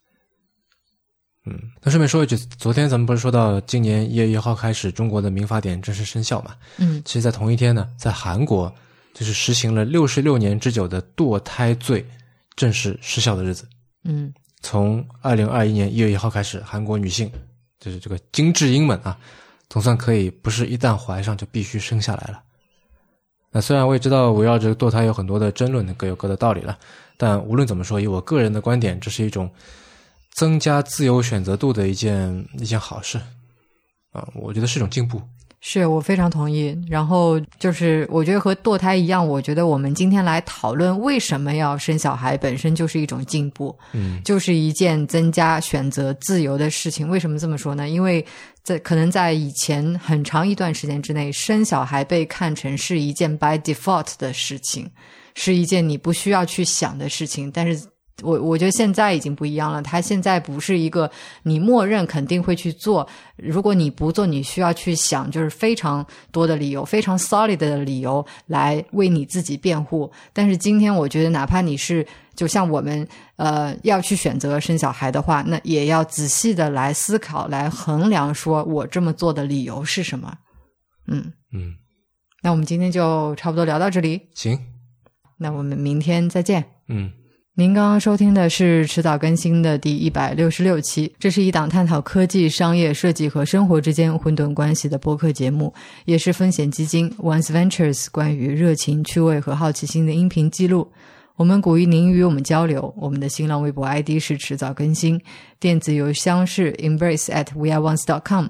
[1.47, 6.55] 嗯，那顺便说一句，昨天咱们不是说到今年一月一号开始，中国的民法典正式生效嘛？
[6.77, 8.73] 嗯，其实，在同一天呢，在韩国
[9.15, 12.07] 就是实行了六十六年之久的堕胎罪
[12.55, 13.67] 正式失效的日子。
[14.05, 17.29] 嗯，从二零二一年一月一号开始，韩国女性
[17.81, 19.19] 就是这个金智英们啊。
[19.71, 22.43] 总算可以不是一旦怀上就必须生下来了。
[23.51, 26.79] 那虽然我也知道围绕着堕胎有很多的争论，各有各的道理了，
[27.17, 29.51] 但无论怎么说，以我个人的观点，这是一种
[30.35, 33.19] 增加自由选择度的一件一件好事
[34.13, 35.21] 啊，我觉得是一种进步。
[35.63, 36.75] 是我非常同意。
[36.89, 47.07] 然后就是，我觉得和堕胎一样，我觉得我们今天来讨论为什么要生小孩，本身就是一种进步，嗯，就是一件增加选择自由的事情。
[47.11, 47.91] 为什么这么说呢？
[47.91, 48.25] 因为
[48.63, 54.91] 在可能在以前很长一段时间之内，生小孩被看成是一件 by default 的事情，
[55.35, 57.87] 是一件你不需要去想的事情，但是。
[58.23, 61.11] 我我觉得现在已经不一样了，它现在不是一个
[61.43, 70.13] 你默认肯定会去做，如果你不做，你需要去想，就是非常多的理由，非常 solid 的理由来为你自己辩护。
[70.35, 72.07] 但是今天我觉得，哪怕你是
[72.41, 80.39] 就像我们呃要去选择生小孩的话，那也要仔细的来思考，来衡量，说我这么做的理由是什么。
[81.07, 81.75] 嗯嗯，
[82.43, 84.59] 那我们今天就差不多聊到这里，行，
[85.37, 86.65] 那我们明天再见。
[86.89, 87.13] 嗯。
[87.57, 95.75] 您刚刚收听的是迟早更新的第一百六十六期，这是一档探讨科技、商业、设计和生活之间混沌关系的播客节目，
[96.07, 100.91] 也是风险基金 Once Ventures 关于热情、趣味和好奇心的音频记录。
[101.41, 105.19] 我们鼓励您与我们交流，我们的新浪微博 ID 是迟早更新，
[105.59, 108.49] 电子邮箱是 embrace at weareones.com。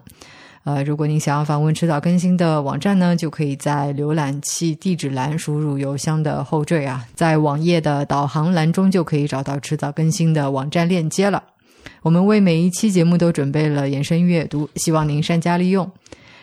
[0.65, 11.41] 呃，如果您想要访问迟早更新的网站呢，就可以在浏览器地址栏输入邮箱的后缀啊，在网页的导航栏中就可以找到迟早更新的网站链接了。
[12.03, 15.89] 我们为每一期节目都准备了延伸阅读，希望您善加利用。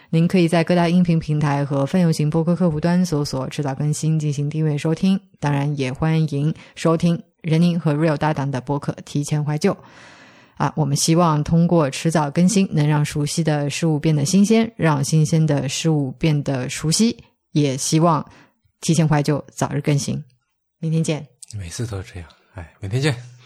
[0.10, 9.74] 您可以在各大音频平台和泛用型播客客户端搜索“迟早更新”进行订阅收听，当然也欢迎收听任宁和 Real 搭档的播客《提前怀旧》。
[10.56, 17.16] 啊，我们希望通过迟早更新，能让熟悉的事物变得新鲜，让新鲜的事物变得熟悉。
[17.52, 18.26] 也希望
[18.82, 20.24] 提前怀旧，早日更新。
[20.80, 21.28] 明天见。
[21.58, 23.37] 每次都这样，哎，明天见。